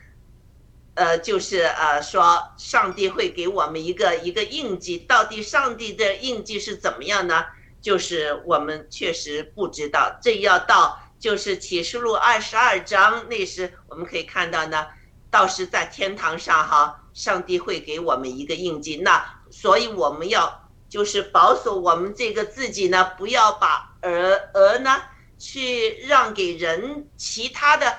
[0.96, 7.46] 呃就是呃说上帝会给我们一个一个印记，到底上帝的印记是怎么样呢？
[7.82, 14.88] 就是我们确实不知道，这要到就是启示录二十二章那时我们可以看到呢，
[15.30, 20.66] 到时在天堂上哈，上帝会给我们一个印记，那所以我们要。
[20.90, 25.00] 就是保守我们这个自己呢，不要把儿儿呢
[25.38, 27.96] 去让给人，其他的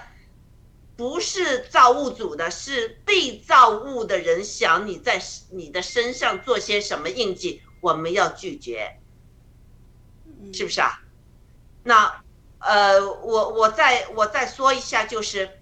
[0.96, 5.22] 不是造物主的，是被造物的人想你在
[5.52, 8.98] 你的身上做些什么印记，我们要拒绝，
[10.52, 11.00] 是不是啊？
[11.84, 12.12] 那
[12.58, 15.59] 呃，我我再我再说一下，就是，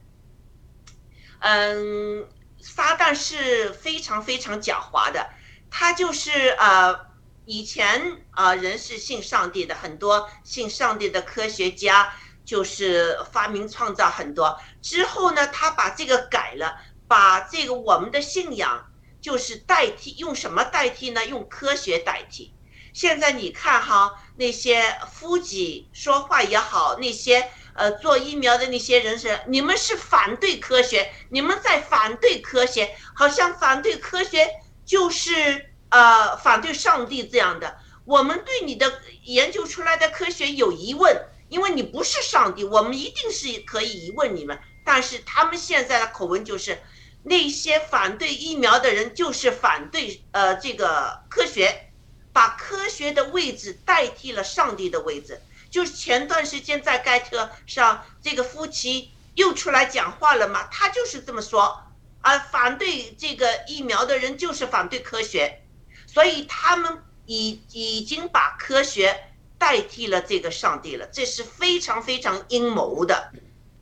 [1.40, 2.26] 嗯，
[2.60, 5.30] 撒旦是非常非常狡猾的，
[5.70, 7.08] 他就是呃。
[7.50, 12.12] 以前啊，人是信上帝的，很多信上帝的科学家
[12.44, 14.60] 就是发明创造很多。
[14.82, 16.76] 之后呢，他把这个改了，
[17.08, 18.84] 把这个我们的信仰
[19.22, 21.24] 就是代替，用什么代替呢？
[21.24, 22.52] 用科学代替。
[22.92, 34.48] 现在你看哈，那些夫妻说话也好，那些呃做疫苗的那些人是，你们是反对科学，你们在反对科学，好像反对科学
[34.84, 37.78] 就是呃反对上帝这样的。
[38.04, 41.16] 我们对你的研究出来的科学有疑问，
[41.48, 44.58] 因为你不是上帝，我们一定是可以疑问你们。
[44.84, 46.78] 但是他们现在的口吻就是，
[47.22, 51.90] 那些反对疫苗的人就是反对呃这个科学，
[52.32, 55.40] 把科学的位置代替了上帝的位置。
[55.78, 61.80] 就是前段时间在盖特上，这个夫妻又出来讲话了嘛，他就是这么说
[62.20, 65.62] 啊，反对这个疫苗的人就是反对科学，
[66.04, 69.16] 所以他们已已经把科学
[69.56, 73.30] 代替了这个上帝了，这是非常非常阴谋的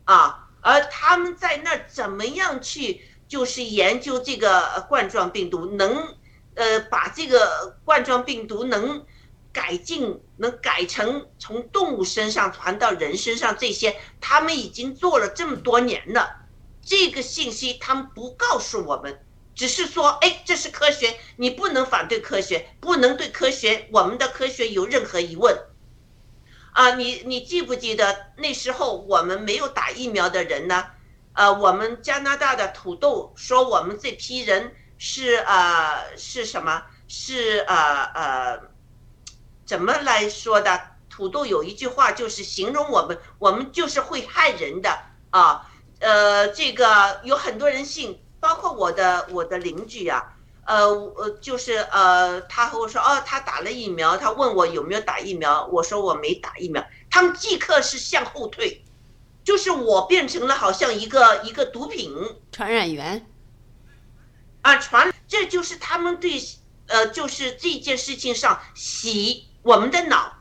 [0.04, 0.50] 啊。
[0.60, 6.14] 而他们在那怎么样去，就是研究这个冠状病毒，能
[6.56, 9.06] 呃把这个冠状病毒能
[9.56, 16.44] 改进，能改成从动物身上传到人身上，这些他们已经做了这么多年了。
[16.82, 19.18] 这个信息他们不告诉我们，
[19.54, 25.58] 只是说，哎，这是科学，你不能反对科学，不能对科学我们的科学有任何疑问。
[26.72, 30.84] 啊，你你记不记得那时候我们没有打疫苗的人呢？
[31.32, 36.82] 呃，我们加拿大的土豆说我们这批人是呃是什么？
[37.08, 38.60] 是呃呃，
[39.66, 40.80] 怎么来说的？
[41.08, 44.98] 土豆有一句话就是形容我们，我们就是会害人的
[45.30, 45.66] 啊。
[45.98, 50.34] 呃，这个有很多人信，包括我的我的邻居呀、
[50.66, 58.84] 呃呃，就是呃，他和我说，哦，他打了疫苗，他问我有没有打疫苗，我说我没打疫苗，他们即刻是向后退，
[59.42, 62.14] 就是我变成了好像一个一个毒品
[62.52, 63.26] 传染源，
[64.60, 66.38] 啊，传，这就是他们对
[66.88, 70.32] 呃，就是这件事情上洗我们的脑，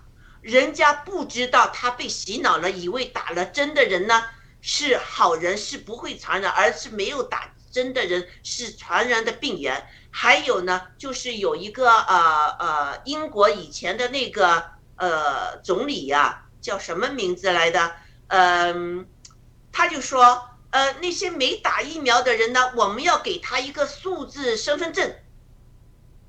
[0.44, 4.24] 人家不知道他被洗脑了，以为打了针的人呢
[4.62, 9.88] 是好人，是不会传染，而是没有打针的人是传染的病源。
[10.12, 14.64] 还有呢，就是有一个呃呃，英国以前的那个
[14.98, 17.96] 呃总理呀、叫什么名字来的？
[18.28, 19.08] 嗯、
[19.72, 25.16] 他就说，呃，那些没打疫苗的人呢，我们要给他一个数字身份证，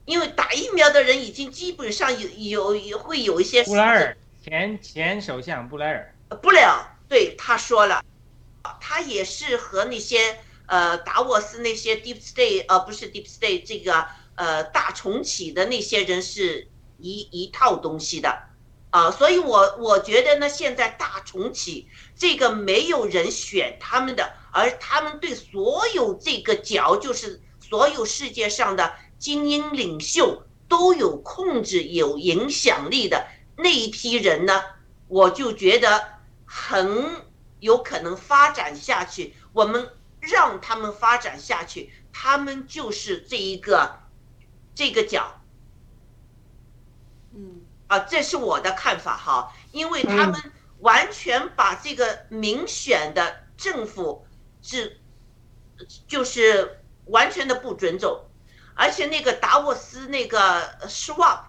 [0.07, 8.03] 因为打疫苗的人已经基本上有有有会有一些布莱尔前前首相布莱尔，布莱尔，对他说了，
[8.81, 14.07] 他也是和那些呃达沃斯那些 deep state 呃不是 deep state 这个
[14.37, 16.69] 呃大重启的那些人是
[16.99, 18.45] 一一套东西的。
[18.91, 33.27] 啊，所以我我觉得呢，现在大重启这个没有人选他们的，而他们对所有这个角就是所有世界上的精英领袖都有控制、有影响力的
[33.57, 34.63] 那一批人呢，
[35.09, 36.09] 我就觉得
[36.45, 37.25] 很
[37.61, 39.35] 有可能发展下去。
[39.53, 39.91] 我们
[40.21, 44.01] 让他们发展下去，他们就是这一个
[44.75, 45.41] 这个角
[47.35, 50.35] 嗯啊，这是我的看法哈，因为他们
[50.81, 54.27] 完全把这个民选的政府
[54.61, 55.01] 是
[56.07, 58.26] 就是完全的不尊重，
[58.77, 61.40] 而且那个达沃斯那个 Swap，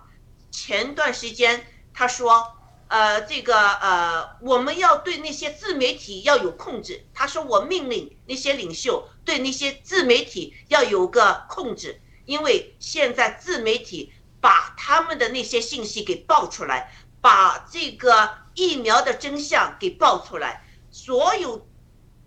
[0.50, 2.56] 前段时间他说，
[2.88, 7.06] 呃，这个呃，我们要对那些自媒体要有控制。
[7.14, 21.68] 他说我命令那些领袖对那些自媒体要有个控制，因为现在自媒体把他们的那些信息给爆出来，把这个疫苗的真相给爆出来，所有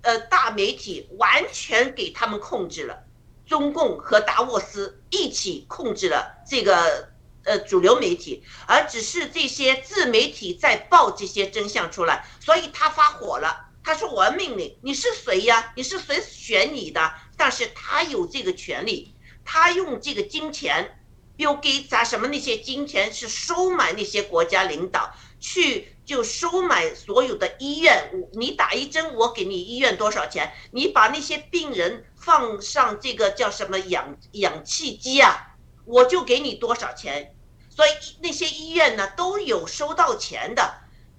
[0.02, 3.04] 呃大媒体完全给他们控制了。
[3.50, 7.08] 中共和达沃斯一起控制了这个
[7.42, 13.66] 呃主流媒体，而只是这些自媒体在报这些真相出来，所以他发火了。
[13.82, 15.72] 他说：“我要命令，你是谁呀？
[15.74, 21.00] 你是谁选你的？”但是他有这个权利，他用这个金钱
[21.36, 28.12] ，Bill Gates 啊什么那些金钱是收买那些国家领导，去就收买所有的医院。
[28.34, 30.52] 你打一针，我给你医院多少钱？
[30.70, 37.34] 你把那些病人放上这个叫什么氧氧气机啊，我就给你多少钱。
[37.68, 37.90] 所以
[38.20, 40.74] 那些医院呢都有收到钱的，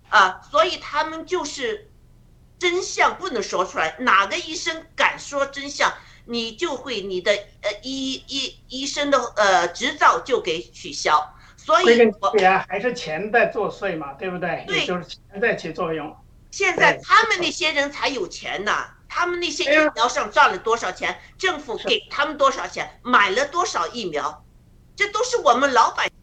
[0.10, 1.90] 啊，所以他们就是
[2.60, 5.92] 真相不能说出来，哪个医生敢说真相，
[6.26, 11.36] 你就会你的呃医医医生的呃执照就给取消。
[11.58, 12.12] 所以
[12.68, 14.64] 还是钱在作祟嘛，对不对？
[14.68, 16.16] 对就是钱在起作用。
[16.50, 24.46] 现在他们那些人才有钱呢，他们那些疫苗上赚了多少钱，政府给他们多少钱，买了多少疫苗，
[24.96, 26.14] 这都是我们老百姓，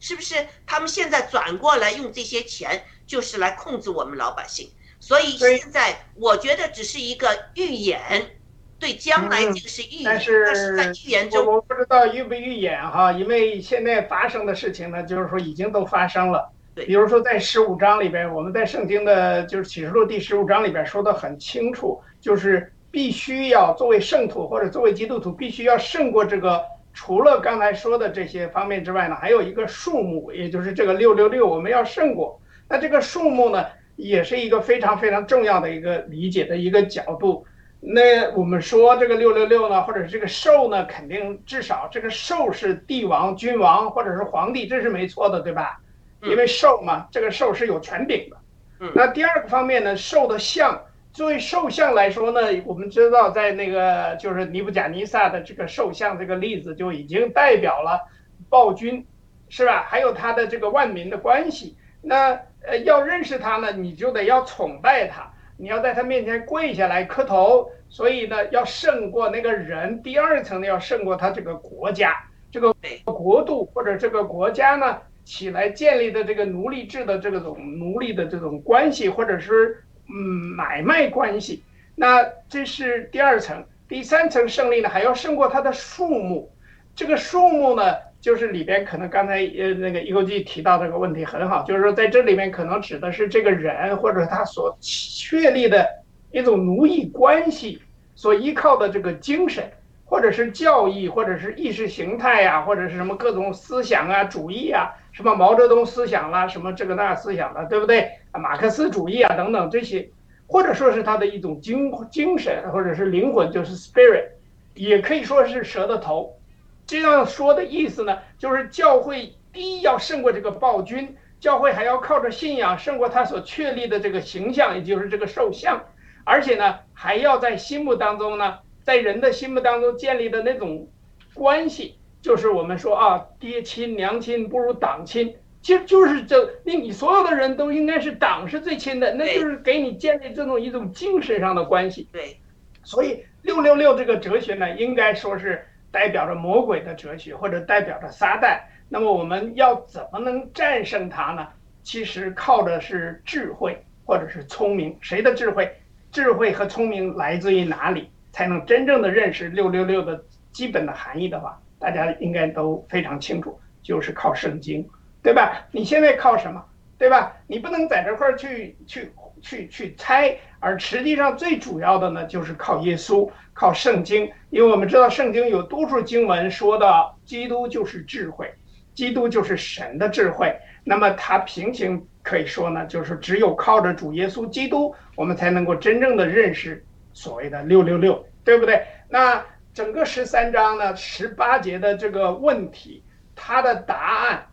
[0.00, 0.48] 是不是？
[0.66, 4.68] 他们现在转过来用这些钱，就是来控制我们老百姓。
[4.98, 8.36] 所以现在我觉得只是一个预演，
[8.80, 16.52] 对将来嗯这个是预演，但但是在预言中，我我不知道预不预演哈，因为现在发生的事情呢，就是说已经都发生了。
[16.74, 26.62] 比如说在十五章里边，我们在圣经的就是启示录第十五章里边说的很清楚，就是必须要作为圣徒或者作为基督徒，必须要胜过这个。
[26.94, 32.38] 除了刚才说的这些方面之外呢，还有一个数目，也就是这个六六六，我们要胜过。
[32.68, 33.64] 那这个数目呢，
[33.96, 37.46] 也是一个非常非常重要的一个理解的一个角度。
[37.80, 45.80] 那我们说这个六六六呢，或者这个兽呢，肯定至少这个兽是帝王、君王或者是皇帝，这是没错的，对吧？
[46.22, 48.36] 嗯因为兽嘛，这个兽是有权柄的。
[48.80, 50.80] 嗯那第二个方面呢，兽的像，
[51.12, 58.00] 作为兽像来说呢，我们知道在那个就是尼布甲尼撒的这个兽像这个例子就已经代表了
[58.48, 59.06] 暴君，
[59.48, 59.84] 是吧？
[59.86, 61.76] 还有他的这个万民的关系。
[62.00, 67.70] 那呃，要认识他呢，你就得要崇拜他，你要在他面前跪下来磕头。
[67.88, 70.02] 所以呢，要胜过那个人。
[70.02, 72.14] 第二层呢，要胜过他这个国家，
[72.50, 72.74] 这个
[73.04, 80.14] 国度或者这个国家呢起来建立的这个奴隶制的这种奴隶的这种关系，或者是嗯
[80.56, 81.62] 买卖关系。
[81.94, 83.64] 那这是第二层。
[83.88, 86.50] 第三层胜利呢，还要胜过它的数目。
[86.94, 95.86] 这个数目呢，就是里边可能刚才呃那个一勾记提到这个问题很好，就是说在这里面可能指的是这个人或者他所确立的
[96.30, 97.82] 一种奴役关系
[98.14, 99.70] 所依靠的这个精神，
[100.06, 108.10] 或者是教义，或者是意识形态呀、或者是什么各种思想啊、主义啊，什么毛泽东思想啦，什么这个那思想啦，对不对？
[108.32, 110.08] 马克思主义啊等等这些，
[110.46, 114.28] 或者说是他的一种精精神，或者是灵魂，就是 spirit，
[114.74, 116.38] 也可以说是蛇的头。
[116.86, 125.84] 这样说的意思呢，就是教会第一要胜过这个暴君，教会还要靠着信仰胜过他所确立的这个形象，也就是这个兽像，
[126.24, 130.88] 而且呢，还要在心目当中呢，在人的心目当中建立的那种
[131.34, 142.08] 关系，就是我们说啊，爹亲娘亲不如党亲，其实就是这，那你所有的人都应该是党是最亲的，那就是给你建立这种一种精神上的关系。
[142.12, 142.38] 对，
[142.84, 148.60] 所以六六六这个哲学呢，应该说是代表着魔鬼的哲学，或者代表着撒旦。
[148.88, 151.48] 那么我们要怎么能战胜它呢？
[151.82, 154.96] 其实靠的是智慧或者是聪明。
[155.00, 155.68] 谁的智慧？
[156.12, 158.08] 智慧和聪明来自于哪里？
[158.30, 164.88] 才能真正的认识六六六的基本的含义的话，大家应该都非常清楚，就是靠圣经，
[165.20, 165.66] 对吧？
[165.72, 166.64] 你现在靠什么？
[166.96, 167.36] 对吧？
[167.48, 169.10] 你不能在这块儿去去
[169.40, 178.48] 去去猜，而实际上最主要的呢，就是靠耶稣，靠圣经，因为我们知道圣经有多数经文说到，基督就是智慧，
[178.94, 180.56] 基督就是神的智慧。
[180.84, 188.80] 那么它平行可以说呢，就是只有靠着主耶稣基督，我们才能够真正的认识所谓的六六六，对不对？
[189.08, 193.02] 那整个十三章呢，十八节的这个问题，
[193.34, 194.46] 它的答案。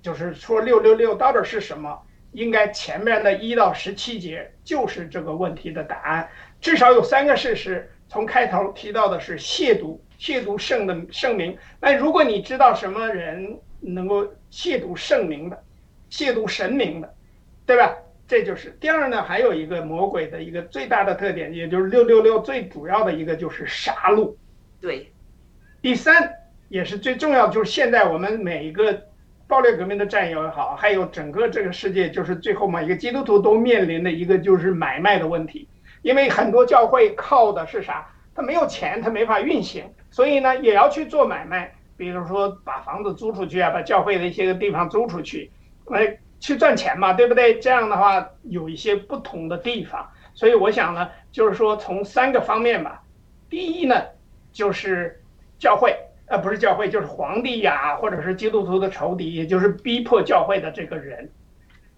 [0.00, 2.00] 就是说六六六到底是什么？
[2.32, 6.28] 应该前面的一到十七节就是这个问题的答案。
[6.60, 11.56] 至少有三个事实，从开头提到的是亵渎，亵渎圣的圣名。
[11.80, 15.64] 那如果你知道什么人能够亵渎圣名的，
[16.10, 17.14] 亵渎神明的，
[17.66, 17.96] 对吧？
[18.26, 24.34] 这就是第二呢，还有一个魔鬼的一个最大的特点，也就是六六六最主要的一个就是杀戮。
[24.80, 25.12] 对，
[25.82, 26.32] 第三
[26.68, 29.04] 也是最重要，就是现在我们每一个。
[29.48, 35.66] 暴力革命的战友也好，还有整个这个世界，就是最后嘛，一个基督徒都面临的一个就是买卖的问题，
[36.02, 38.06] 因为很多教会靠的是啥？
[38.34, 45.50] 他没有钱，他没法运行，所以呢，也要去做买卖，比如说把房子租出去啊，把教会的一些个地方租出去，
[45.86, 47.58] 来去赚钱嘛，对不对？
[47.58, 53.02] 这样的话有一些不同的地方，所以我想呢，就是说从三个方面吧，
[53.48, 53.94] 第一呢，
[54.58, 55.20] 就是
[55.56, 55.96] 教会。
[56.26, 61.30] 呃，不是教会，就是皇帝呀，或者是基督徒的仇敌，也就是逼迫教会的这个人，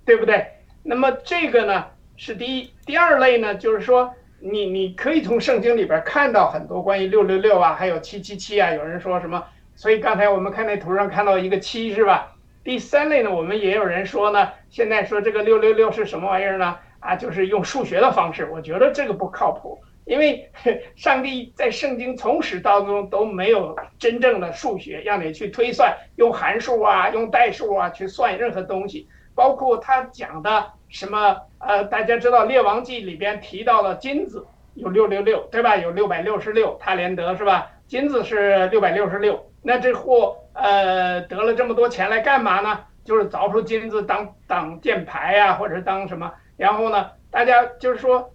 [0.04, 0.46] 对不对？
[0.82, 1.86] 那么这个呢
[2.18, 9.42] 是第一，第二类呢，就是说你你可以从圣经里边看到很多关于六六六啊，还有七七七啊，有人说什么，
[9.74, 12.36] 所以刚才我们看那图上看到一个七是吧？
[12.62, 16.78] 第三类呢，我们也有人说呢，现在说这个六六六是什么玩意儿呢？
[17.00, 19.80] 啊，就是用数学的方式，我觉得这个不靠谱。
[20.10, 20.50] 因为
[20.96, 35.76] 上帝在圣经从始到终都没有真正的数学让你去推算，用函数啊，用代数啊去算任何东西，包括他讲的什么呃，大家知道《列王记》里边提到了金子有六六六，对吧？
[35.76, 37.70] 有六百六十六，他连得是吧？
[37.86, 42.80] 金子是六百六十六，那这货呃得了这么多钱来干嘛呢？
[43.04, 46.32] 就是凿出金子当挡箭牌呀、啊，或者当什么？
[46.56, 48.32] 然后呢，大家就是说，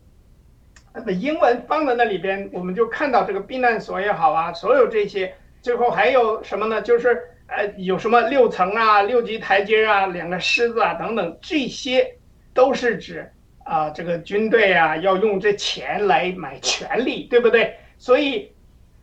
[1.06, 6.82] 那英文放在那里边，我们就看到这个避难所也好啊，所有这些，最后还有什么呢？
[6.82, 12.16] 就是呃有什么六层啊、六级台阶啊、两个狮子啊等等，这些
[12.54, 13.30] 都是指
[13.64, 17.76] 啊、这个军队啊要用这钱来买权力，对不对？
[17.98, 18.52] 所以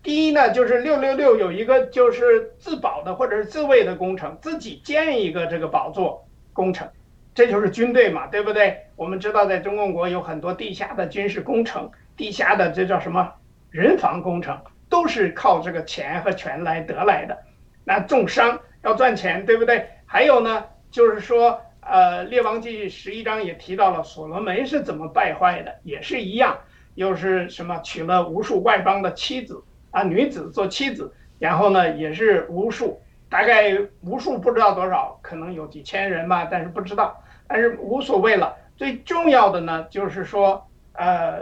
[0.02, 6.88] 第一呢，就是六六六有一个就是自保的或者是自卫的工程，自己建一个这个宝座工程，
[7.34, 8.86] 这就是军队嘛，对不对？
[8.96, 13.32] 我们知道在中共国有很多地下的军事工程，地下的这叫什么
[13.70, 17.38] 人防工程，都是靠这个钱和权来得来的。
[17.84, 19.88] 那重商要赚钱，对不对？
[20.04, 26.58] 还有呢，就是说，呃，《列王记》十一章也提到了所罗门是怎么败坏的，也是一样，
[26.94, 33.00] 又是什么娶了无数外邦的妻子啊，女子做妻子，然后呢，也是无数，
[33.32, 37.18] 大概无数不知道多少，可能有几千人吧，但是不知道，
[37.48, 38.54] 但是无所谓了。
[38.76, 41.40] 最重要的呢，就是说，呃，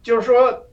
[0.00, 0.64] 就是说，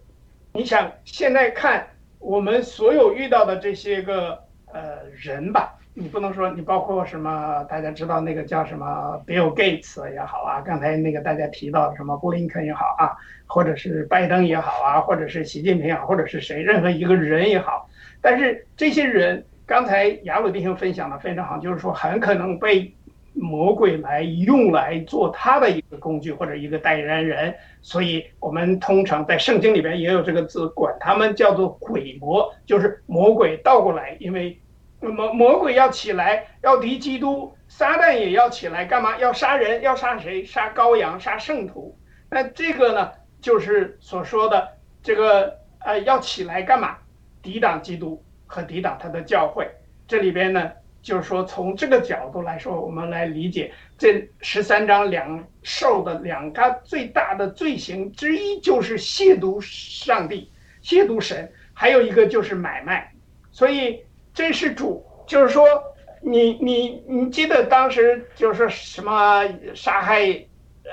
[0.53, 1.87] 你想现在看
[2.19, 4.37] 我们所有遇到的这些个
[4.71, 17.89] 呃人吧，你不能说你包括什么，大家知道那个叫什么 Bill Gates 也好啊，刚才那个大家提到的什么布林肯也好啊，或者是拜登也好啊，或者是习近平也好，或者是谁任何一个人也好，
[18.21, 22.91] 但是这些人刚才雅鲁弟兄分享的非常好，就是说很可能被
[23.33, 34.59] 魔鬼来用来做他的一个工具或者一个代言人，所以我们通常在圣经里边也有这个字，管他们叫做鬼魔，就是魔鬼倒过来，因为
[35.01, 39.19] 魔魔鬼要起来要敌基督，撒旦也要起来干嘛？
[39.19, 40.43] 要杀人，要杀谁？
[40.43, 41.95] 杀羔羊，杀圣徒。
[42.27, 44.67] 那这个呢，就是所说的
[45.03, 46.97] 这个呃，要起来干嘛？
[47.43, 49.65] 抵挡基督和抵挡他的教会。
[50.05, 50.69] 这里边呢。
[51.01, 60.51] 就是说，从这个角度来说，我们来理解这十三章两受的两个最大的罪行之一，就是亵渎上帝、
[60.83, 63.09] 亵渎神，还有一个就是买卖。
[63.49, 64.03] 所以
[64.33, 65.65] 这是主，就是说，
[66.21, 70.27] 你你你记得当时就是什么杀害，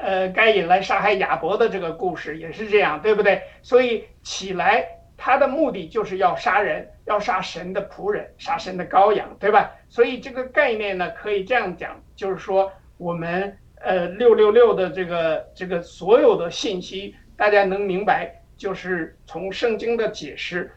[0.01, 3.43] 呃，该隐来杀害亚伯的这个故事也是这样，对不对？
[3.61, 4.87] 所以起来。
[5.19, 9.73] 他的目的就是要杀人，要杀神的仆人，杀神的羔羊，对吧？
[9.89, 20.71] 所以这个概念呢，可以这样讲，就是说我们呃六六六的这个这个所有的信息，大家能明白，就是从圣经的解释，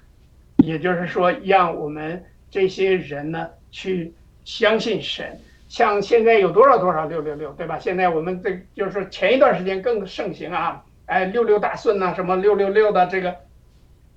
[0.58, 4.14] 也就是说让我们这些人呢去
[4.46, 5.40] 相信神。
[5.68, 7.78] 像现在有多少多少六六六，对吧？
[7.78, 13.36] 现在我们这就是前一段时间更盛行啊，哎六六大顺呐，什么六六六的这个。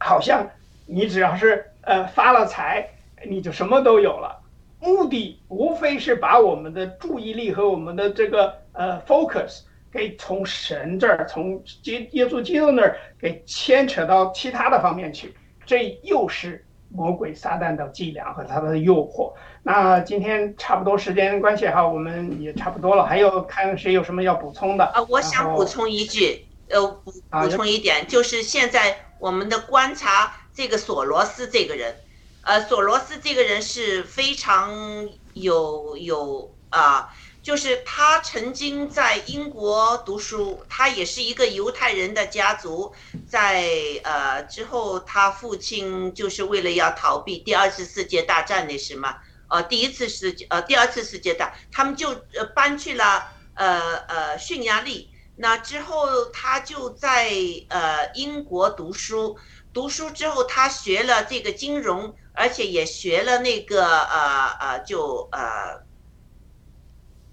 [0.04, 0.50] 好像
[0.86, 2.88] 你只要是呃发了财，
[3.24, 4.40] 你就什么都有了。
[4.80, 9.60] 目的无非是把我们的注意力和我们的这个呃 focus
[9.92, 15.34] 给从神这儿，从耶耶稣基督那儿给牵扯到其他的方面去。
[15.64, 19.32] 这又是魔鬼撒旦的伎俩和他的诱惑。
[19.62, 23.06] 那今天差不多时间关系哈，我们也差不多了。
[23.06, 24.84] 还有看谁有什么要补充的？
[24.86, 28.96] 啊，我想补充一句，呃，补补充一点，就是现在。
[29.22, 31.96] 我们的观察，这个索罗斯这个人，
[32.42, 37.08] 呃，索罗斯这个人是非常有有啊，
[37.42, 42.92] 就是他曾经在英国读书，他也是一个犹太人的家族，
[43.26, 43.64] 在
[44.04, 49.16] 呃之后，他父亲就是为了要逃避第二次世界大战那是吗，
[49.48, 55.08] 呃，第一次世界呃第二次世界大，他们就呃搬去了呃呃匈牙利。
[55.34, 57.32] 那之后，他就在
[57.68, 59.36] 呃英国读书，
[59.72, 65.82] 读书之后，他学了这个金融，而且也学了那个呃呃，就呃，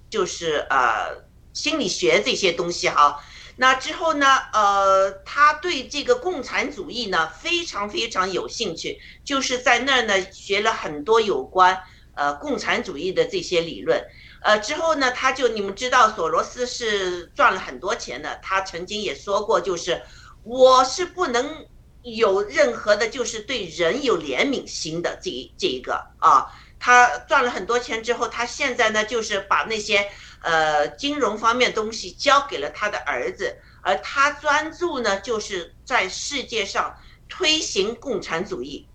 [0.10, 3.20] 就是呃心理学这些东西哈。
[3.58, 11.78] 那之后呢，呃，他对这个共产主义呢非常非常有兴趣，就是在那儿呢学了很多有关
[12.16, 14.02] 呃共产主义的这些理论。
[14.42, 18.40] 呃，之后呢，他就你们知道，索罗斯是赚了很多钱的。
[18.42, 20.02] 他曾经也说过，就是
[20.44, 21.68] 我是不能
[22.16, 26.48] 有任何的，就是对人有怜悯心的这一这一个啊。
[26.80, 30.10] 他赚了很多钱之后，他现在呢，就是把那些
[30.42, 36.96] 呃金融方面东西交给了他的儿子，而他专注呢，就是在世界上
[37.28, 38.88] 推行共产主义。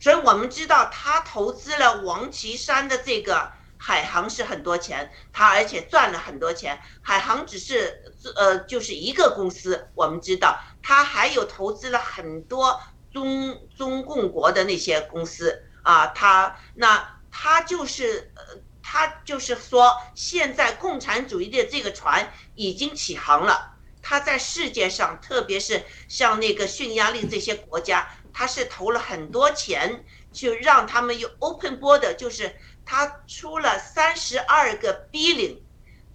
[0.00, 3.52] 所以我们知道，他投资了王岐山的这个。
[3.78, 6.80] 海航是很多钱，他而且赚了很多钱。
[7.02, 8.02] 海航只是
[8.34, 10.58] 呃就是一个公司，我们知道
[10.88, 12.80] 他还有投资了很多
[13.12, 16.06] 中中共国的那些公司啊。
[16.14, 23.72] 他那他就是呃他就是说，现在共产主义的这个船已经起航了。
[24.00, 32.54] 他在世界上，特别是像那个匈牙利这些国家，他是投了很多钱，就让他们有 open border，就是
[32.84, 35.58] 他出了三十二个 billion，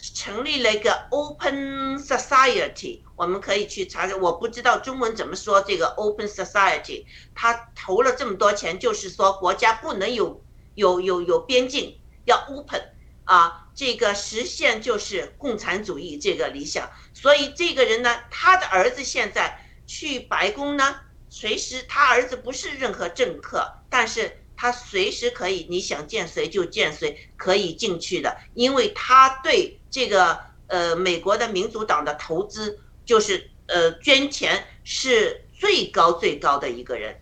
[0.02, 3.02] 成立了一个 open society。
[3.16, 7.06] 我们可以去查查，我不知道中文怎么说这个 open society。
[7.36, 10.44] 他投了这么多钱，就是说国家不能有
[10.76, 12.82] 有有有边境，要 open
[13.26, 16.90] 啊，这个实现就是共产主义这个理想。
[17.14, 20.96] 所以这个人呢，他的儿子现在去白宫呢，
[21.30, 32.80] 随时他儿子不是任何政客，但是他随时可以，你想见谁就见谁，可以进去的，因为他对这个呃美国的民主党的投资。
[33.04, 37.20] 就是呃，捐钱是最高最高的一个人，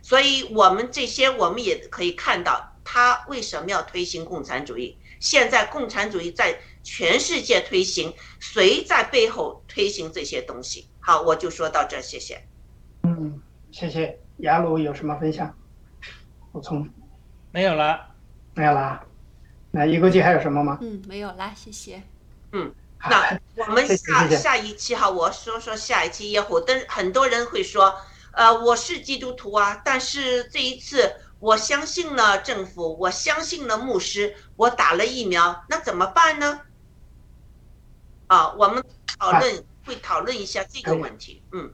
[0.00, 4.96] 所以我们这些我们也可以看到他为什么要推行共产主义。
[5.18, 10.86] 现在共产主义在全世界推行，谁在背后推行这些东西？
[11.00, 12.40] 好，我就说到这，谢谢。
[13.02, 14.18] 嗯，谢谢。
[14.38, 15.54] 雅鲁有什么分享？
[16.52, 16.88] 补充？
[17.50, 18.14] 没有了，
[18.54, 19.05] 没有啦。
[19.76, 20.78] 那一个季还有什么吗？
[20.80, 22.02] 嗯，没有啦，谢谢。
[22.52, 22.72] 嗯。
[23.10, 26.58] 那我们下下一期哈，我说说下一期耶火。
[26.66, 27.94] 但很多人会说，
[28.32, 36.62] 呃，我是基督徒啊，但是这一次我相信了政府，我相信了牧师，我打了疫苗，那怎么办呢？
[38.28, 38.82] 啊，我们
[39.18, 41.42] 讨论会讨论一下这个问题。
[41.52, 41.70] 嗯，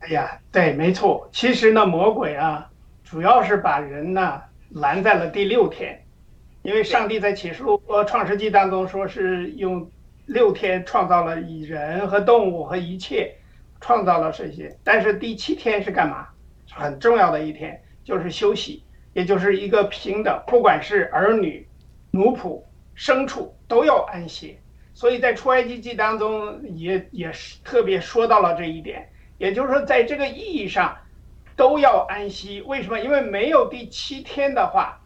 [0.00, 1.30] 哎呀，对，没错。
[1.32, 2.68] 其实呢，魔鬼啊，
[3.04, 6.04] 主要是把人呢拦在了第六天，
[6.62, 9.90] 因为上帝在启示录和创世纪当中说是用。
[10.28, 13.34] 六天创造了以人和动物和一切，
[13.80, 14.76] 创造了这些。
[14.84, 16.28] 但是第七天是干嘛？
[16.70, 21.66] 很重要的一天，就是休息，也就是一个平等，不管是儿女、
[22.10, 22.62] 奴仆、
[22.94, 24.58] 牲畜都要安息。
[24.92, 29.08] 所以在出埃及记当中也也是特别说到了这一点，
[29.38, 30.94] 也就是说在这个意义上
[31.56, 32.60] 都要安息。
[32.66, 33.00] 为什么？
[33.00, 34.97] 因为没有第七天的话。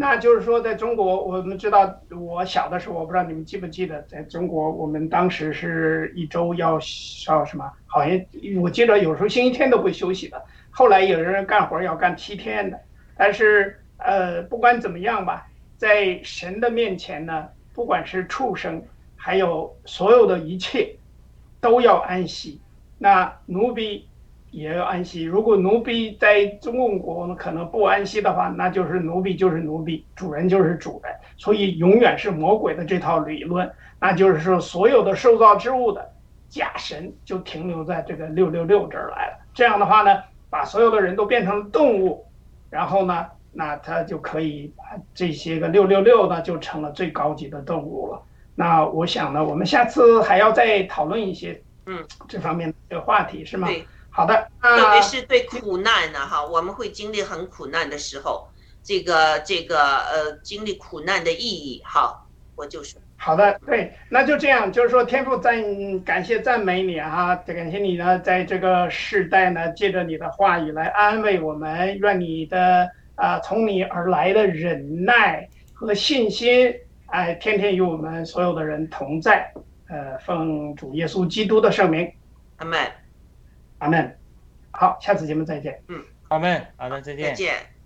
[0.00, 6.74] 那就是说，在中国，我们知道，我小的时候，我不知道你们记不记得，在中国，我们当时是一周要
[7.26, 7.68] 要什么？
[7.84, 8.20] 好像
[8.60, 10.40] 我记得有时候星期天都会休息的。
[10.70, 12.78] 后来有人干活要干七天的。
[13.16, 18.80] 但是，呃，不管怎么样吧，在神的面前呢，不管是畜生，
[19.16, 20.94] 还有所有的一切，
[21.60, 22.60] 都要安息。
[22.98, 24.06] 那奴婢。
[24.50, 25.22] 也要安息。
[25.22, 31.12] 如果奴婢在中共国呢，可能不安息的话，那就是奴婢就是奴婢，主人就是主人。
[31.36, 33.70] 所以永远是魔鬼的这套理论，
[34.00, 36.10] 那就是说所有的受造之物的
[36.48, 39.38] 假神就停留在这个六六六这儿来了。
[39.54, 40.18] 这样的话呢，
[40.50, 42.26] 把所有的人都变成动物，
[42.70, 44.84] 然后呢，那他就可以把
[45.14, 48.22] 这些个六六六呢就成了最高级的动物了。
[48.54, 53.68] 那我想呢，我们下次还要再讨论一些嗯这方面的话题，是吗？
[53.68, 53.84] 对。
[54.10, 58.48] 好的，特别是对苦难呢，哈，我们会经历很苦难的时候，
[58.82, 62.26] 这个这个呃，经历苦难的意义，好，
[62.56, 76.74] 我就说好的，对，那就这样，就是说天父赞感谢赞美你哈，感谢你呢，在这个世代呢，借着你的话语来安慰我们，愿你的啊从你而来的忍耐和信心，
[77.06, 79.52] 哎，天天与我们所有的人同在，
[79.88, 82.10] 呃，奉主耶稣基督的圣名，
[82.56, 82.80] 阿门。
[83.78, 84.18] 阿门，
[84.72, 85.82] 好，下次节目再见。
[85.88, 87.24] 嗯，阿门，好的，再见。
[87.26, 87.77] 再见。